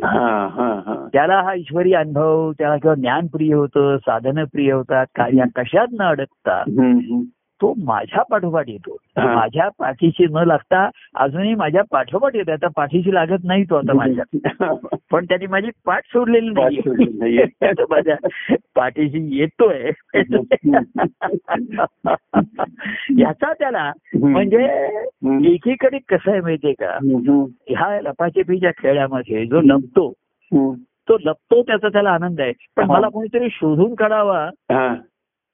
[1.12, 6.03] त्याला हा ईश्वरी अनुभव त्याला किंवा ज्ञान प्रिय होतं साधनं प्रिय होतात कार्या कशात न
[6.03, 7.22] अडकता हम्म, हम्म.
[7.62, 8.96] तो माझ्या पाठोपाठ येतो.
[9.16, 14.24] माझ्या पाठीशी न लागता अजूनही माझ्या पाठोपाठ येतो आता पाठीशी लागत नाही तो आता माझ्या.
[15.11, 16.76] पण त्यांनी माझी पाठ सोडलेली नाही
[17.90, 18.16] माझ्या
[18.74, 19.90] पाठीशी येतोय.
[23.18, 24.64] याचा त्याला म्हणजे
[25.52, 26.98] एकीकडे कसं आहे माहितीये का?
[27.68, 30.12] ह्या लपाछपीच्या खेळामध्ये जो लपतो.
[31.09, 32.52] तो लपतो त्याचा त्याला आनंद आहे.
[32.76, 32.84] पण.
[32.84, 34.50] मला कोणीतरी शोधून काढावा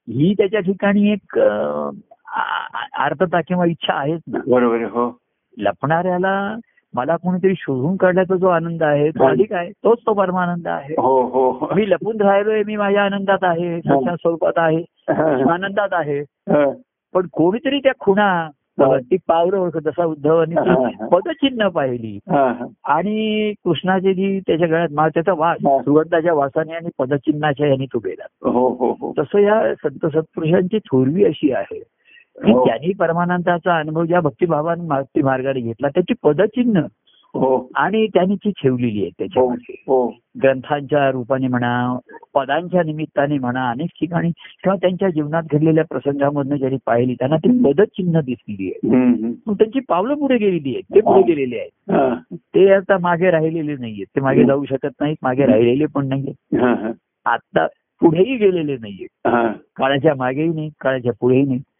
[0.08, 0.12] हा.
[0.12, 1.90] ही त्याच्या ठिकाणी एक अं,
[2.36, 5.10] आ- आर्थता किंवा इच्छा आहेच ना बरोबर हो
[5.56, 6.56] लपणाऱ्याला
[6.94, 9.30] मला कोणीतरी शोधून काढण्याचा जो आनंद आहे तो हा.
[9.30, 11.68] अधिक आहे तोच तो परमानंद आहे हो हो हो.
[11.74, 16.64] मी लपून राहिलोय मी माझ्या आनंदात आहे सच्च्या स्वरूपात आहे हा, आनंदात आहे हा.
[17.14, 18.48] पण कोणीतरी त्या खुणा हा.
[18.80, 21.06] ती पावलं ओळखत जसा उद्धवानी हा, हा.
[21.06, 22.66] पदचिन्ह पाहिली हा, हा.
[22.84, 25.78] आणि कृष्णाची जी त्याच्या गळ्यात त्याचा वास हा.
[25.82, 31.24] सुगंधाच्या वासाने आणि पदचिन्हाच्या यांनी तो गेला हो हो हो तसं या संत सत्पुरुषांची थोरवी
[31.24, 32.66] अशी आहे की हो.
[32.66, 36.86] त्यांनी परमानंदाचा अनुभव ज्या भक्तिभावाने भक्ती मार्गाने घेतला त्याची पदचिन्ह हो
[37.74, 39.74] आणि त्यांनी ती ठेवलेली आहे हो त्याच्यामध्ये.
[39.86, 40.06] हो
[40.42, 41.98] ग्रंथांच्या रूपाने म्हणा
[42.34, 48.20] पदांच्या निमित्ताने म्हणा अनेक ठिकाणी किंवा त्यांच्या जीवनात घडलेल्या प्रसंगामधनं ज्यांनी पाहिली त्यांना ती पदचिन्ह
[48.20, 49.32] दिसलेली आहे.
[49.54, 51.92] त्यांची पावलं पुढे गेलेली आहेत ते पुढे गेलेले आहेत.
[51.92, 54.06] हा, ते आता मागे राहिलेले नाहीयेत.
[54.16, 56.56] ते मागे जाऊ शकत नाहीत मागे राहिलेले पण नाहीयेत.
[56.60, 56.92] हा, हा.
[57.26, 57.66] आता
[58.00, 59.28] पुढेही गेलेले नाहीयेत.
[59.28, 61.58] हा, काळाच्या मागेही नाही काळाच्या पुढेही नाही.
[61.58, 61.71] हा.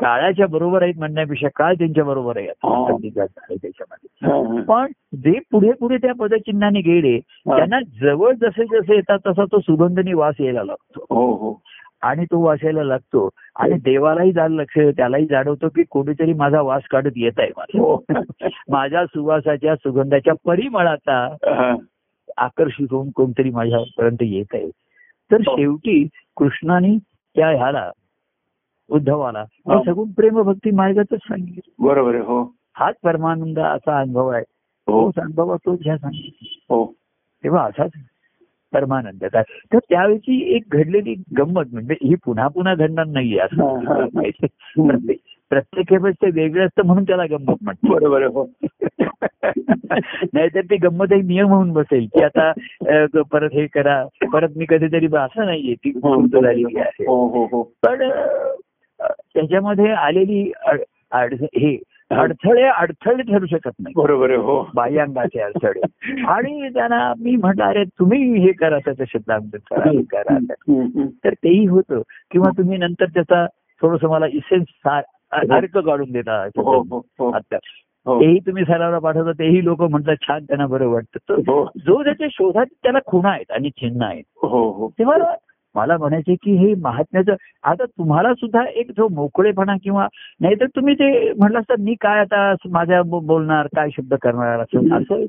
[0.00, 2.98] काळाच्या बरोबर आहेत म्हणण्यापेक्षा काळ त्यांच्या बरोबर आहे हो.
[2.98, 4.62] त्याच्यामध्ये हा, हा.
[4.62, 7.56] पण जे पुढे पुढे त्या पदचिन्हाने गेले हा.
[7.56, 11.60] त्यांना जवळ जसे जसे येतात तसा तो सुगंधनी वास यायला लागतो हो हो
[12.02, 16.82] आणि तो वास यायला लागतो आणि देवालाही जायला लक्ष त्यालाही जाणवतो की कोणीतरी माझा वास
[16.90, 17.94] काढत येत आहे हो.
[18.10, 21.74] मला माझ्या सुवासाच्या सुगंधाच्या परिमळाचा हा.
[22.36, 24.68] आकर्षित होऊन कोणतरी माझ्यापर्यंत येत आहे
[25.30, 25.56] तर हो.
[25.56, 26.06] शेवटी
[26.36, 26.96] कृष्णाने
[27.36, 27.90] त्या ह्याला
[28.92, 29.40] उद्धवाला.
[29.40, 29.82] हो.
[29.84, 31.86] सगुण प्रेम भक्ती मार्गातच सांगितलं.
[31.86, 32.54] बरोबर आहे हो.
[32.74, 34.44] हाच परमानंद असा अनुभव आहे.
[34.86, 35.06] हो.
[35.06, 36.74] तोच अनुभव तोच ह्या सांगितलं.
[36.74, 36.92] हो.
[37.44, 37.90] तेव्हा असाच
[38.72, 39.24] परमानंद.
[39.24, 43.38] काय तर त्यावेळी एक घडलेली गंमत म्हणजे ही पुन्हा पुन्हा घडणार नाहीये.
[43.38, 43.78] असं
[44.86, 45.18] प्रत्येक
[45.50, 48.46] प्रत्येक वेळेस ते वेगळं असतं म्हणून त्याला गंमत म्हणतात बरोबर हो.
[50.32, 52.52] नाहीतर ती गंमत एक नियम होऊन बसेल की आता
[53.30, 54.04] परत हे करा.
[54.32, 55.74] परत मी कधीतरी असं नाहीये.
[55.74, 55.90] ती
[57.06, 58.10] हो हो पण
[59.10, 60.52] त्याच्यामध्ये आलेली
[61.40, 61.78] हे
[62.10, 64.70] अडथळे अडथळे ठरू शकत नाही बरोबर हो.
[64.74, 65.80] बाह्यांगाचे अडथळे.
[66.28, 71.06] आणि त्यांना मी म्हटलं अरे तुम्ही हे करा त्याचं शब्दांत करा हे.
[71.24, 72.02] तर तेही होतं.
[72.30, 73.46] किंवा तुम्ही नंतर त्याचा
[73.82, 74.88] थोडस मला इसेन्स
[75.32, 76.44] अर्क काढून देता.
[76.44, 77.30] हो हो हो.
[77.30, 77.56] आता
[78.06, 78.20] हो.
[78.20, 81.34] तेही तुम्ही सरावला पाठवता तेही लोक म्हणतात छान त्यांना बरं वाटतं.
[81.34, 81.70] हो.
[81.76, 84.24] जो त्याच्या शोधात त्याला खुणा आहेत आणि चिन्ह आहेत.
[84.42, 84.88] हो हो.
[84.98, 85.34] तेव्हा
[85.74, 90.06] मला म्हणायचे की हे महात्म्याचं आता तुम्हाला सुद्धा एक जो मोकळेपणा किंवा
[90.40, 95.24] नाहीतर तुम्ही ते म्हटलं असतं मी काय आता माझ्या बोलणार काय शब्द करणार असं असं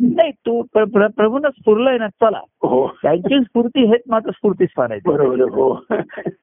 [0.00, 2.40] नाही तू प्र- प्र- प्रभूनं स्फुरलंय ना चला.
[2.62, 2.86] हो.
[3.02, 5.74] त्यांची स्फूर्ती हेच मात्र स्फूर्तीच फारायचं बरोबर आहे हो.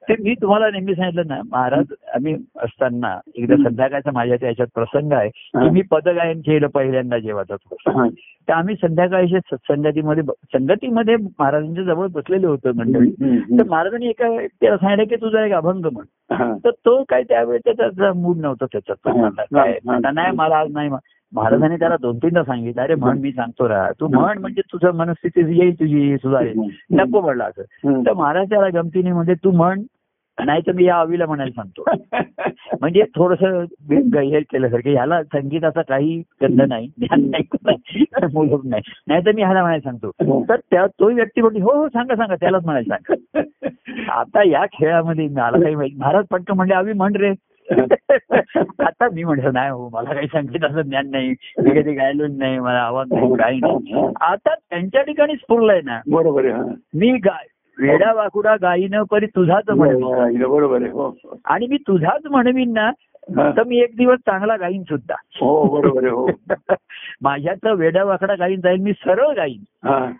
[0.08, 1.84] ते मी तुम्हाला नेहमी सांगितलं ना महाराज
[2.14, 7.76] आम्ही असताना एकदा संध्याकाळचा माझ्या त्याच्यात प्रसंग आहे की मी पदगायन केलं पहिल्यांदा जेव्हा जातो.
[8.48, 13.10] तर आम्ही संध्याकाळच्या सत्संगतीमध्ये संगतीमध्ये महाराजांच्या जवळ बसलेले होतो मंडळी.
[13.58, 14.28] तर महाराजांनी एका
[14.60, 16.04] त्याला सांगितलं की तुझा एक अभंग म्हण.
[16.64, 19.78] तर तो काय त्यावेळी त्याचा मूड नव्हता त्याचा तो म्हणला, काय.
[19.84, 20.90] म्हणला, नाही मला आज नाही
[21.34, 23.90] महाराजांनी त्याला दोन तीनदा सांगितलं अरे म्हण मी सांगतो रा.
[24.00, 26.60] तू म्हण म्हणजे तुझं मनस्थिती येईल तुझी सुधारेल.
[26.90, 28.02] नको म्हणलं असं.
[28.06, 29.82] तर महाराज त्याला गमतीने म्हणजे तू म्हण
[30.44, 31.84] नाही तर मी या आवीला म्हणायला सांगतो.
[32.80, 38.04] म्हणजे थोडस हे केल्यासारखं ह्याला संगीताचा काही गंध नाही ज्ञान नाही
[38.34, 39.26] मूलभूत नाही नाही.
[39.26, 40.42] तर मी ह्याला म्हणायला सांगतो.
[40.48, 43.40] तर त्या तो व्यक्ती म्हणते हो हो सांगा सांगा त्यालाच म्हणायला सांगा.
[44.12, 47.32] आता या खेळामध्ये मला काही माहिती महाराज पटकन म्हणले आम्ही म्हण रे.
[48.86, 51.34] आता मी म्हटलं नाही हो मला काही संगीताचं ज्ञान नाही.
[51.58, 54.06] मी कधी गायलो नाही मला आवाज नाही काही नाही.
[54.20, 56.00] आता त्यांच्या ठिकाणी स्फुरलंय ना.
[56.10, 56.62] बरोबर आहे हा.
[56.94, 57.46] मी गाय
[57.78, 61.12] वेडा वाकुडा गायीनं परी तुझाच म्हणवीन बरोबर आहे हो.
[61.44, 62.90] आणि मी तुझाच म्हणवीन ना
[63.36, 63.50] हा.
[63.50, 65.14] तर मी एक दिवस चांगला गाईन सुद्धा.
[65.40, 66.26] हो बरोबर आहे हो.
[67.22, 69.62] माझ्यात वेडा वाकडा गाईन जाईल मी सरळ गाईन.
[69.84, 70.10] हा.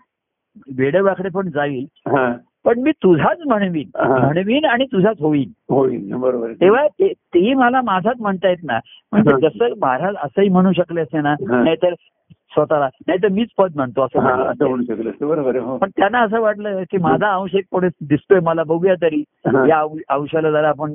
[0.77, 1.85] वेडे वाकडे पण जाईल.
[2.07, 2.31] हा.
[2.65, 3.89] पण मी तुझाच म्हणवीन.
[3.97, 5.73] म्हणवीन आणि तुझाच होईन.
[5.73, 6.51] होईल बरोबर.
[6.51, 8.79] तेव्हा ते मला माझाच म्हणता येत ना.
[9.11, 9.49] म्हणजे.
[9.49, 11.35] जसं महाराज असंही म्हणू शकले असते ना.
[11.63, 11.93] नाहीतर
[12.29, 14.67] स्वतःला नाहीतर मीच पद म्हणतो असं म्हणलं.
[14.67, 15.27] म्हणू शकलं.
[15.27, 15.77] बरोबर हो.
[15.77, 19.23] पण त्यांना असं वाटलं की माझा अंश एक पुढे दिसतोय मला बघूया तरी.
[19.69, 20.93] या अंश- अंशाला जरा आपण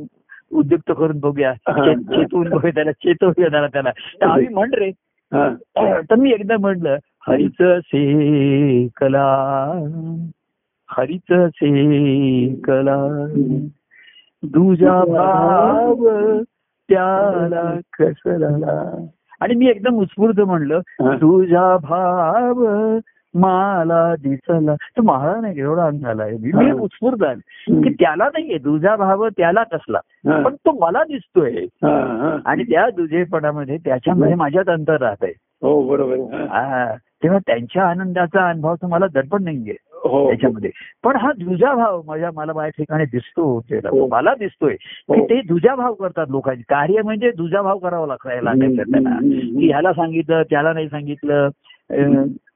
[0.52, 1.52] उद्युक्त करून बघूया.
[1.94, 3.90] चेतवून बघूया त्याला चेतवूया जरा त्याला.
[3.90, 4.90] तर आम्ही म्हण रे.
[6.10, 6.96] तर मी एकदा म्हटलं
[7.28, 9.70] हरिच से कला.
[10.90, 12.96] हरिच से कला
[14.42, 16.06] दुजा भाव
[16.88, 17.62] त्याला
[17.98, 18.80] कसला
[19.40, 21.14] आणि मी एकदम उत्स्फूर्त म्हणलं हा.
[21.16, 22.64] तुझा भाव
[23.34, 26.72] मला दिसला तर महाराज नाही एवढा अंग झालाय मी हा.
[26.72, 30.42] उत्स्फूर्त आहे की त्याला नाहीये तुझा भाव त्याला कसला हा.
[30.42, 31.50] पण तो मला दिसतोय
[31.84, 32.36] हा, हा.
[32.44, 35.32] आणि त्या दुजेपणामध्ये त्याच्यामध्ये माझ्यात अंतर राहत आहे
[35.62, 36.60] हो बरोबर हा.
[36.60, 36.84] हा.
[37.22, 40.70] तेव्हा त्यांच्या आनंदाचा अनुभव तर मला दडपण नाहीये हो त्याच्यामध्ये
[41.04, 43.58] पण हा दुजा भाव माझ्या मला माझ्या ठिकाणी दिसतो.
[43.72, 44.08] हो.
[44.08, 45.24] मला दिसतोय की हो.
[45.24, 46.62] ते दुजा भाव करतात लोकांचे.
[46.68, 49.18] कार्य म्हणजे दुजा भाव करावा लागला त्यांना.
[49.60, 51.48] की ह्याला सांगितलं त्याला नाही सांगितलं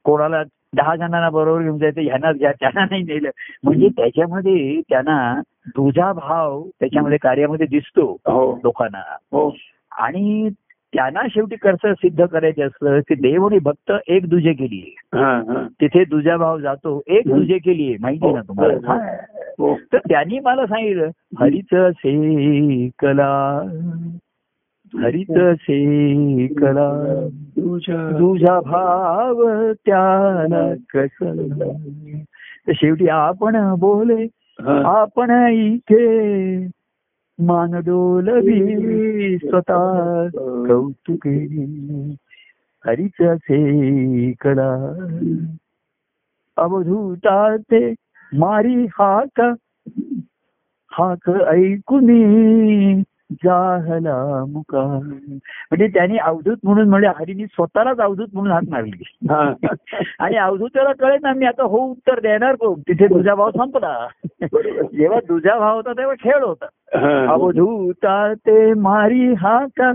[0.05, 0.43] कोणाला
[0.77, 3.31] दहा जणांना बरोबर घेऊन जायचं ह्यांना घ्या त्यांना नाही नेलं.
[3.65, 8.61] म्हणजे त्याच्यामध्ये त्यांना दुजा भाव त्याच्यामध्ये कार्यामध्ये दिसतो हो.
[8.65, 9.03] लोकांना.
[9.33, 9.55] हो.
[9.99, 10.49] आणि
[10.95, 15.66] त्यांना शेवटी कसं सिद्ध करायचं असतं की देव आणि भक्त एक दुजे केली हा हा.
[15.80, 18.74] तिथे दुजा भाव जातो एक दुजे केली माहिती ना तुम्हाला?
[18.74, 18.92] हो, हो.
[18.92, 19.16] हा.
[19.59, 19.78] हो.
[19.92, 23.62] तर त्यांनी मला सांगितलं हरिच से कला
[25.03, 27.26] हरिच से कला
[28.18, 29.45] तुझा भाव.
[29.86, 31.72] त्याला कसला
[32.68, 34.26] तर शेवटी आपण बोले.
[34.68, 36.05] आपण इथे
[37.41, 40.30] मान डोलवी स्वतः
[40.68, 41.37] कौतुके
[42.87, 43.39] हरिच
[44.43, 44.70] कला.
[46.59, 47.95] अवधूता ते
[48.35, 49.57] मारी हाक
[50.93, 52.22] हाक ऐकुनी
[53.33, 59.03] जाहला मुका म्हणजे त्यांनी अवधूत म्हणून म्हणजे हरीनी स्वतःलाच अवधूत म्हणून हाक मारली.
[59.31, 59.53] हा.
[60.18, 62.81] आणि अवधूताला कळेल ना मी आता हो उत्तर देणार कोण?
[62.81, 64.07] तिथे तुझा भाव संपला.
[64.93, 66.66] जेव्हा तुझा भाव होता तेव्हा खेळ होता.
[66.95, 67.33] हा.
[67.33, 69.93] अवधूता ते मारी हाका.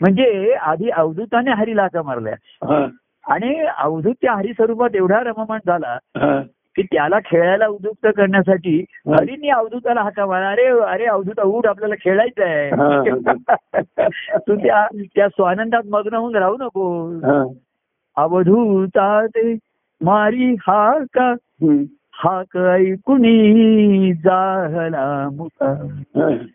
[0.00, 2.34] म्हणजे आधी अवधूताने हरीला हाका मारल्या.
[2.64, 2.86] हा.
[3.34, 6.40] आणि अवधूत त्या हरी स्वरूपात एवढा रममाण झाला हा.
[6.76, 9.14] की त्याला खेळायला उद्युक्त करण्यासाठी हा.
[9.14, 12.70] हरीने अवधूताला हाका अरे अरे अवधूता उठ आपल्याला खेळायचं आहे
[14.38, 17.42] तू त्या त्या स्वानंदात मग्न होऊन राहू नको हा.
[18.16, 19.52] अवधूता ते
[20.00, 21.84] मारी हाका हम्म.
[22.20, 25.70] हाक ऐकुनी जाहला मुका.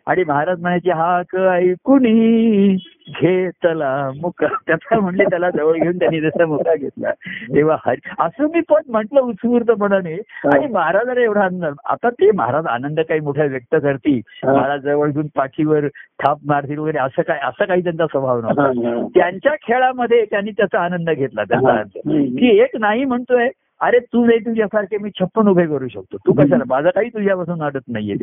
[0.06, 2.76] आणि महाराज म्हणायचे हाक ऐकुनी
[3.20, 3.90] घेतला
[4.20, 7.10] मुका त्याचा म्हणले त्याला जवळ घेऊन त्यांनी जसा मुका घेतला
[7.54, 10.14] तेव्हा हरी असं मी पण म्हटलं उत्स्फूर्तपणाने
[10.46, 14.20] आणि महाराजाला एवढा आनंद आता ते महाराज आनंद काही मोठा व्यक्त करतील.
[14.44, 15.86] महाराज जवळ घेऊन पाठीवर
[16.22, 18.40] थाप मारतील वगैरे असं काय असं काही त्यांचा स्वभाव.
[18.40, 19.02] नव्हता.
[19.14, 21.72] त्यांच्या खेळामध्ये त्यांनी त्याचा आनंद घेतला त्याचा.
[21.72, 22.36] आनंद.
[22.38, 23.48] की एक नाही म्हणतोय
[23.80, 26.16] अरे तू नाही तुझ्यासारखे मी छप्पन उभे करू शकतो.
[26.16, 26.64] तू कशाला?
[26.68, 28.14] माझं काही तुझ्यापासून अडत नाहीये.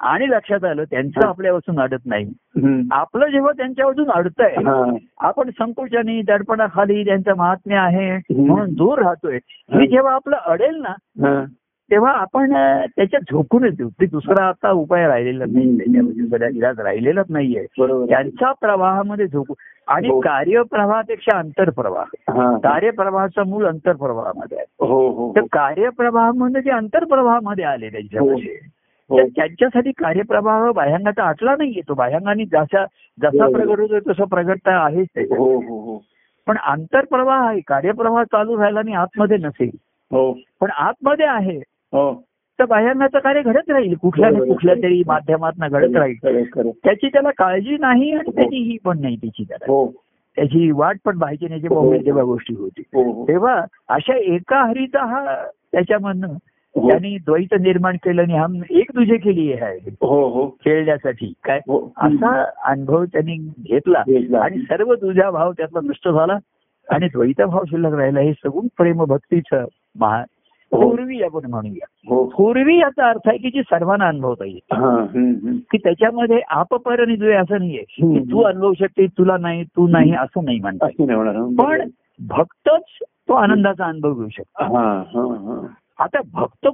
[0.00, 2.32] आणि लक्षात आलं त्यांचं आपल्यापासून अडत नाही.
[2.92, 4.96] आपलं जेव्हा त्यांच्यापासून अडतंय हा.
[5.20, 9.38] आपण संकोचाने दडपणाखाली त्यांचं महात्म्य आहे म्हणून दूर राहतोय.
[9.46, 9.86] हे.
[9.86, 11.44] जेव्हा आपलं अडेल ना.
[11.90, 12.52] तेव्हा आपण
[12.96, 15.76] त्याच्यात झोकूनच देऊ ते दुसरा आता उपाय राहिलेला नाही.
[15.78, 17.64] त्याच्यामध्ये इलाज राहिलेलाच नाहीये.
[17.80, 19.54] त्यांच्या प्रवाहामध्ये झोकू
[19.88, 20.20] आणि हो.
[20.20, 22.04] कार्यप्रवाहापेक्षा अंतरप्रवाह.
[22.58, 24.86] कार्यप्रवाहाचं मूळ अंतरप्रवाहामध्ये आहे.
[24.86, 28.58] हो हो तर कार्यप्रवाहामध्ये जे अंतरप्रवाहामध्ये आले त्यांच्यामध्ये.
[29.10, 31.94] तर त्यांच्यासाठी कार्यप्रवाह बाह्यांगाचा आटला नाहीये तो.
[31.94, 32.84] बाह्यांगाने जसा
[33.22, 33.48] जसा.
[33.50, 35.08] प्रगट होतो तसं प्रगटता आहेच
[36.46, 37.60] पण आंतरप्रवाह आहे.
[37.66, 39.70] कार्यप्रवाह चालू राहिला आणि आतमध्ये नसेल.
[40.60, 41.60] पण आतमध्ये आहे.
[41.94, 43.94] तर बाह्यांगाचं कार्य घडत राहील.
[43.94, 44.38] कुठल्या ना.
[44.38, 46.70] कुठल्या तरी माध्यमातून घडत राहील.
[46.70, 48.76] त्याची त्याला काळजी नाही आणि त्याची ही.
[48.84, 49.72] पण नाही त्याची त्याला.
[49.72, 49.92] हो.
[50.36, 52.82] त्याची वाट पण पाहिजे नाही जेव्हा जेव्हा गोष्टी होती.
[52.94, 53.24] हो हो.
[53.28, 56.26] तेव्हा अशा एका हरीचा हा त्याच्यामधनं
[56.76, 56.88] हो.
[56.88, 61.32] त्यांनी द्वैत निर्माण केलं आणि हम एक तुझे केली आहे हो हो खेळण्यासाठी.
[61.44, 61.58] काय?
[61.58, 61.92] हो.
[61.96, 63.98] असा अनुभव त्यांनी घेतला.
[64.40, 66.36] आणि सर्व तुझा भाव त्यातला नष्ट झाला.
[66.90, 68.20] आणि द्वैत भाव शिल्लक राहिला.
[68.20, 69.64] हे सगुण प्रेम भक्तीचं
[69.96, 70.39] महा हो.
[70.72, 71.86] पूर्वी आपण म्हणूया.
[72.08, 72.24] हो.
[72.24, 74.74] पूर्वी याचा अर्थ आहे की जी सर्वांना अनुभवता येईल.
[74.74, 75.06] हा.
[75.72, 77.82] की त्याच्यामध्ये आपपर द्वे असं नाहीये.
[77.82, 78.32] की.
[78.32, 81.54] तू अनुभवू शकते तुला नाही तू नाही असं नाही हं.
[81.54, 81.88] पण
[82.28, 84.64] भक्तच तो आनंदाचा अनुभव घेऊ शकतो.
[84.64, 85.66] हा हा हा.
[85.98, 86.68] आता भक्त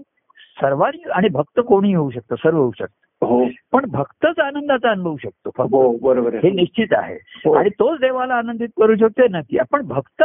[0.61, 3.27] सर्वांनी आणि भक्त कोणी होऊ शकतं सर्व होऊ शकतं.
[3.27, 3.45] हो.
[3.73, 7.15] पण भक्तच आनंदाचा अनुभवू शकतो हो बरोबर हे निश्चित आहे.
[7.15, 7.53] हो.
[7.53, 9.59] आणि तोच देवाला आनंदित करू शकतो नक्की.
[9.59, 10.23] आपण भक्त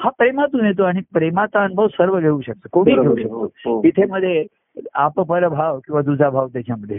[0.00, 0.10] हा.
[0.18, 3.16] प्रेमातून येतो आणि प्रेमाचा अनुभव सर्व घेऊ शकतो कोणी घेऊ.
[3.16, 3.82] शकतो हो, हो.
[3.84, 4.46] तिथे मध्ये
[4.94, 6.98] आपपर भाव किंवा दुजा भाव त्याच्यामध्ये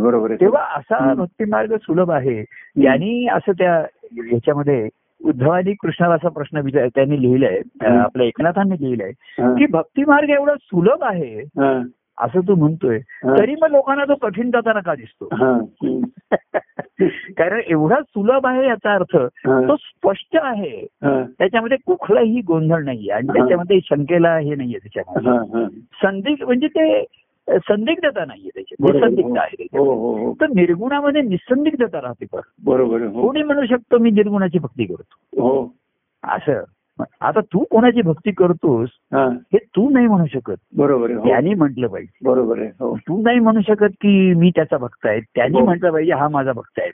[0.00, 1.14] बरोबर तेव्हा असा.
[1.14, 2.44] भक्तिमार्ग सुलभ आहे
[2.76, 3.84] यांनी असं त्या
[4.16, 4.88] याच्यामध्ये
[5.24, 7.60] उद्धवानी कृष्णाला असा प्रश्न विचार त्यांनी लिहिलाय.
[7.86, 9.10] आपल्या एकनाथांनी लिहिलाय.
[9.58, 11.40] की भक्तिमार्ग एवढा सुलभ आहे.
[12.20, 12.98] असं तू म्हणतोय.
[13.24, 15.28] तरी मग लोकांना तो कठीण जाताना का दिसतो.
[17.38, 19.16] कारण एवढा सुलभ आहे याचा अर्थ.
[19.46, 20.86] तो स्पष्ट आहे.
[21.04, 23.26] त्याच्यामध्ये कुठलाही गोंधळ नाहीये आणि.
[23.26, 25.66] त्याच्यामध्ये शंकेला हे नाहीये त्याच्यामध्ये.
[26.02, 27.04] संदिग्ध म्हणजे ते
[27.48, 28.74] संदिग्धता नाहीये त्याची.
[28.80, 29.84] निसंदिग्धता आहे हो.
[29.84, 34.84] हो हो तर निर्गुणामध्ये निसंदिग्धता राहते पण बरोबर हो कोणी म्हणू शकतो मी निर्गुणाची भक्ती
[34.84, 35.72] करतो हो
[36.22, 36.62] असं
[37.20, 39.28] आता तू कोणाची भक्ती करतोस हा.
[39.54, 40.54] तू नाही म्हणू शकत.
[40.76, 41.28] बरोबर आहे हो.
[41.28, 42.18] त्यांनी म्हटलं पाहिजे.
[42.24, 42.96] बरोबर आहे हो.
[42.96, 45.20] तू नाही म्हणू शकत की मी त्याचा भक्त आहे.
[45.20, 45.64] त्यांनी हो.
[45.64, 46.90] म्हटलं पाहिजे हा माझा भक्त आहे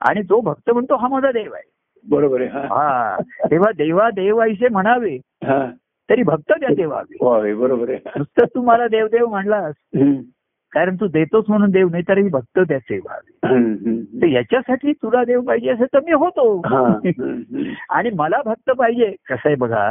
[0.00, 1.70] आणि तो भक्त म्हणतो हा माझा देव आहे.
[2.08, 2.60] बरोबर आहे हा.
[2.60, 3.16] हा.
[3.50, 5.18] तेव्हा देवा देव ऐसे म्हणावे
[6.10, 7.54] तरी भक्त त्या देवावे.
[7.54, 7.98] बरोबर आहे.
[8.16, 9.74] नुसतं तू मला देवदेव म्हणलास.
[10.72, 13.36] कारण तू देतोच म्हणून देव नाही तरी भक्त त्याचे व्हावे.
[14.22, 16.60] तर याच्यासाठी तुला देव पाहिजे असेल तर मी होतो.
[17.90, 19.10] आणि मला भक्त पाहिजे.
[19.10, 19.90] कसं आहे बघा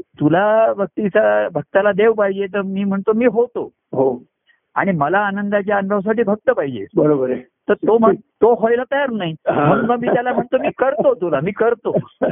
[0.00, 3.72] तुला भक्तीचा भक्ताला देव पाहिजे तर मी म्हणतो मी होतो.
[3.92, 4.24] हो.
[4.74, 6.84] आणि मला आनंदाच्या अनुभवासाठी भक्त पाहिजे.
[6.96, 7.42] बरोबर आहे.
[7.68, 9.34] तर तो म्हण तो व्हायला तयार नाही.
[9.48, 11.92] म्हणून मग मी त्याला म्हणतो मी करतो तुला मी करतो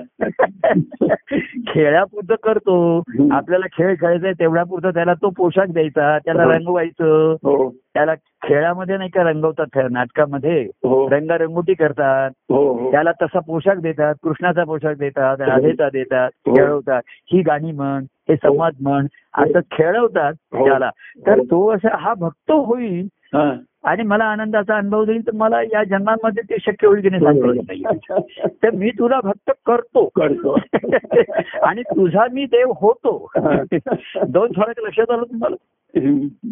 [1.68, 3.03] खेळापुरतं करतो.
[3.32, 6.51] आपल्याला खेळ खेळायचा तेवढ्यापुरतं त्याला तो पोशाख द्यायचा त्याला हो.
[6.51, 12.30] रंगवायचं हो त्याला खेळामध्ये नाही का रंगवतात नाटकामध्ये हो रंगारंगोटी करतात
[12.91, 16.30] त्याला तसा पोशाख देतात कृष्णाचा पोशाख देतात राधेचा देतात.
[16.47, 20.32] खेळवतात ही गाणी म्हण हे संवाद म्हण असं खेळवतात.
[20.55, 20.91] त्याला
[21.26, 21.41] तर.
[21.41, 23.07] तो असा हा भक्त होईल.
[23.85, 27.47] आणि मला आनंदाचा अनुभव देईल तर मला या जन्मामध्ये ते शक्य होईल की नाही सांगता
[27.47, 27.82] नाही.
[28.62, 30.11] तर मी तुला भक्त करतो.
[30.16, 30.59] करतो.
[31.62, 33.30] आणि तुझा मी देव होतो.
[34.28, 35.57] दोन फरक लक्षात आलं तुम्हाला.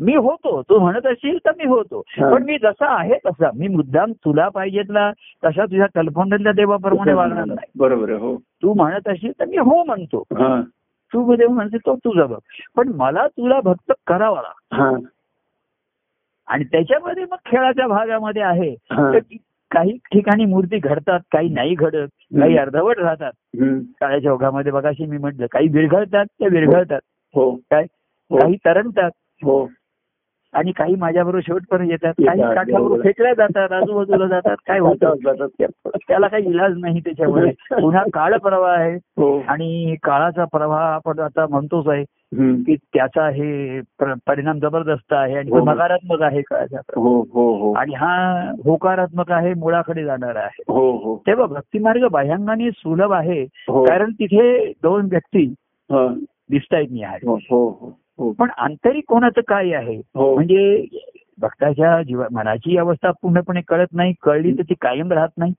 [0.01, 0.62] मी होतो.
[0.62, 2.03] तू म्हणत असशील तर मी होतो.
[2.18, 3.51] पण मी जसा आहे तसा.
[3.55, 5.12] मी मुद्दाम तुला पाहिजेतला
[5.45, 7.70] तशा तुझ्या कल्पनेतल्या देवाप्रमाणे वागणार नाही.
[7.78, 8.37] बरोबर हो.
[8.37, 10.22] तू म्हणत असशील तर मी हो म्हणतो.
[11.12, 12.39] तू देव म्हणते तो तुझा बघ
[12.76, 15.07] पण मला तुला भक्त करावा लागतो.
[16.47, 18.74] आणि त्याच्यामध्ये मग खेळाच्या भागामध्ये आहे.
[18.74, 19.18] तर
[19.70, 22.07] काही ठिकाणी मूर्ती घडतात काही नाही घडत
[22.40, 23.32] काही अर्धवट राहतात.
[24.01, 27.01] काळाच्या ओघामध्ये बघाशी मी म्हटलं काही विरघळतात त्या विरघळतात.
[27.34, 27.51] हो.
[27.70, 27.82] काय?
[28.30, 28.38] हो.
[28.38, 29.11] काही तरंगतात.
[29.43, 29.68] हो.
[30.53, 33.01] आणि काही माझ्याबरोबर शेवटपर्यंत येतात काही काठावर.
[33.01, 35.14] फेकल्या जातात आजूबाजूला जातात काय होतं?
[36.09, 38.95] त्याला काही इलाज नाही त्याच्यामुळे पुन्हा काळ प्रवाह आहे.
[38.95, 39.40] हो.
[39.49, 42.05] आणि काळाचा प्रवाह आपण आता म्हणतोच आहे.
[42.35, 45.70] की त्याचा हे प्र- परिणाम जबरदस्त आहे आणि तो हो.
[45.72, 46.41] नकारात्मक आहे.
[46.97, 47.72] हो हो हो.
[47.72, 50.62] आणि हा होकारात्मक आहे मुळाकडे जाणारा आहे.
[50.68, 51.22] हो हो.
[51.26, 53.85] तेव्हा भक्तिमार्ग बाह्यांगाने सुलभ आहे हो.
[53.85, 55.55] कारण तिथे दोन व्यक्ती
[55.91, 56.14] हा.
[56.51, 58.33] दिसता येत नाही आहे हो हो हो हो.
[58.33, 59.97] पण आंतरिक कोणाचं काय आहे?
[59.97, 60.35] हो.
[60.35, 60.85] म्हणजे
[61.41, 65.53] भक्ताच्या जीवा मनाची अवस्था पूर्णपणे कळत नाही कळली तर ती कायम राहत नाही.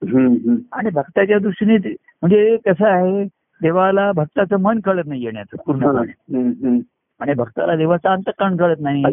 [0.71, 1.77] आणि भक्ताच्या दृष्टीने
[2.21, 3.23] म्हणजे कसं आहे
[3.61, 6.79] देवाला भक्ताचं मन कळत नाही येण्याचं पूर्णपणे.
[7.19, 9.03] आणि भक्ताला देवाचा अंतकरण कळत नाही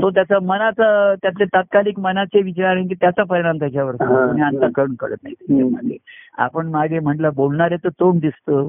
[0.00, 3.94] तो त्याचा मनाचा त्यातले तात्कालिक मनाचे विचार आणि त्याचा परिणाम त्याच्यावर.
[3.94, 5.96] अंतकरण कळत नाही.
[6.38, 8.68] आपण मागे म्हटलं बोलणाऱ्याचं तोंड दिसतं.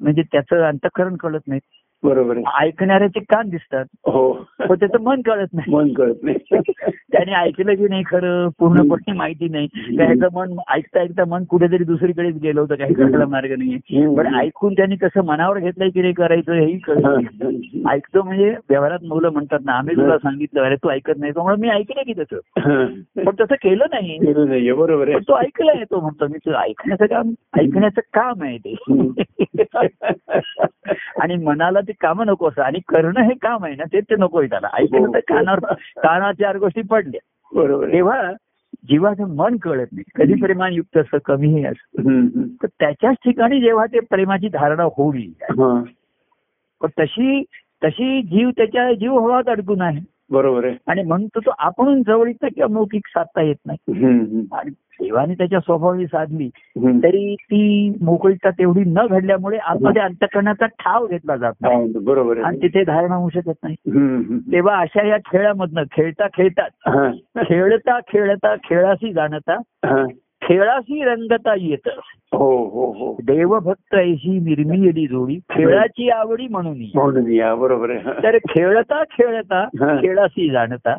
[0.00, 1.60] म्हणजे त्याचं अंतकरण कळत नाही
[2.04, 3.84] बरोबर ऐकणाऱ्याचे कान दिसतात.
[4.06, 4.32] हो.
[4.68, 5.74] पण त्याचं मन कळत नाही.
[5.74, 6.36] मन कळत नाही.
[7.12, 8.48] त्याने ऐकलं की नाही खरं?
[8.58, 9.66] पूर्णपणे माहिती नाही.
[9.96, 12.74] त्याचं मन ऐकता ऐकता मन कुठेतरी दुसरीकडेच गेलं होतं.
[12.74, 13.78] काही कळायला मार्ग नाही
[14.16, 17.06] पण ऐकून त्यांनी कसं मनावर घेतलंय की नाही करायचं हेही कळत.
[17.90, 21.32] ऐकतो म्हणजे व्यवहारात मुलं म्हणतात ना आम्ही तुला सांगितलं अरे तू ऐकत नाही.
[21.32, 22.36] त्यामुळे मी ऐकलं की त्याचं
[23.24, 24.18] पण तसं केलं नाही.
[24.72, 27.30] बरोबर तो ऐकलाय तो म्हणतो मी तुझं ऐकण्याचं काम
[27.60, 28.74] ऐकण्याचं काम आहे ते.
[31.32, 32.62] आणि मनाला ते काम नको असं.
[32.62, 34.68] आणि करणं हे काम आहे ना ते ते नकोय त्याला.
[34.74, 35.58] ऐकलं तर कानावर
[36.02, 37.20] कानावर चार गोष्टी पडल्या.
[37.52, 38.32] बरोबर तेव्हा
[38.88, 40.02] जीवाचं मन कळत नाही.
[40.14, 42.46] कधी प्रेमान युक्त असं कमीही असतं.
[42.62, 45.82] तर त्याच्याच ठिकाणी जेव्हा ते प्रेमाची धारणा होईल हा,
[46.80, 47.42] पण तशी
[47.84, 50.00] तशी जीव त्याच्या जीव हवात अडकून आहे.
[50.32, 50.76] बरोबर आहे.
[50.86, 53.78] आणि म्हणतो तो आपण जवळीक किंवा मौखिक साधता येत नाही.
[54.52, 56.48] आणि देवाने त्याच्या स्वभावी साधली.
[57.02, 61.92] तरी ती मोकळीकता तेवढी न घडल्यामुळे आतमध्ये अंतकरणाचा ठाव घेतला जात नाही.
[62.04, 63.76] बरोबर आणि तिथे धारणा होऊ शकत नाही.
[64.52, 67.12] तेव्हा अशा या खेळामधनं खेळता खेळतात हा,
[67.42, 69.56] खेळता खेळता खेळाशी जाणता.
[70.42, 71.88] खेळाशी रंगता येत
[72.32, 77.96] हो हो हो देवभक्त ऐशी निर्मियली जोडी खेळाची आवडी म्हणून या बरोबर.
[78.22, 79.64] तर खेळता खेळता.
[79.74, 80.96] खेळाशी जाणता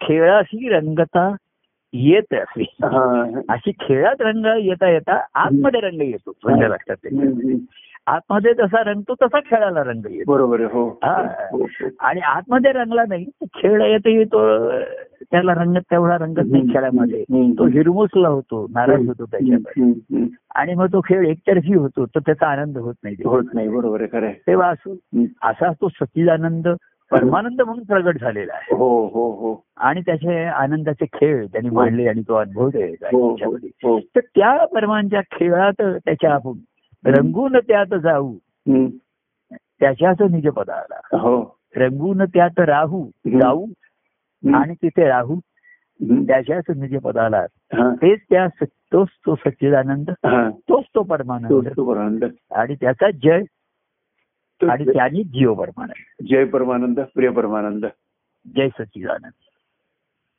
[0.00, 1.34] खेळाशी रंगता
[1.92, 3.40] येत असे हा.
[3.48, 7.06] अशी खेळात रंग येता येता आतमध्ये रंग येतो म्हणजे लक्षात.
[8.06, 11.12] आतमध्ये जसा रंगतो तसा खेळाला रंग येतो बरोबर हो हा.
[11.52, 11.88] हो, हो.
[12.00, 13.24] आणि आतमध्ये रंगला नाही
[13.54, 14.68] खेळ येतो येतो
[15.30, 17.22] त्याला रंग तेवढा रंगत नाही खेळामध्ये.
[17.52, 20.24] तो हिरमुसला होतो नाराज होतो त्याच्यामध्ये.
[20.54, 23.16] आणि मग तो खेळ एकतर्फी होतो तर त्याचा आनंद होत नाही.
[23.24, 24.30] होत नाही बरोबर खरं.
[24.46, 25.24] तेव्हा असून.
[25.42, 26.68] असा तो सच्चिदानंद
[27.10, 32.22] परमानंद म्हणून प्रगट झालेला आहे हो हो हो आणि त्याचे आनंदाचे खेळ त्यांनी मांडले आणि
[32.22, 32.42] तो.
[33.12, 36.52] हो तर त्या परमांच्या खेळात त्याच्या आपण
[37.06, 38.36] रंगून त्यात जाऊ.
[39.50, 41.18] त्याच्याच निज पदाला.
[41.18, 41.58] हो.
[41.76, 43.66] रंगून त्यात राहू जाऊ.
[44.54, 45.38] आणि तिथे राहू.
[46.26, 47.46] त्याच्याच निज पदाला.
[47.74, 50.10] तेच त्या तोच तो सच्चिदानंद.
[50.68, 51.50] तोच तो परमानंद.
[52.50, 53.42] आणि त्याचा जय.
[54.68, 56.26] आणि त्याने जीव परमानंद.
[56.28, 57.86] जय परमानंद प्रिय परमानंद.
[58.56, 59.41] जय सच्चिदानंद.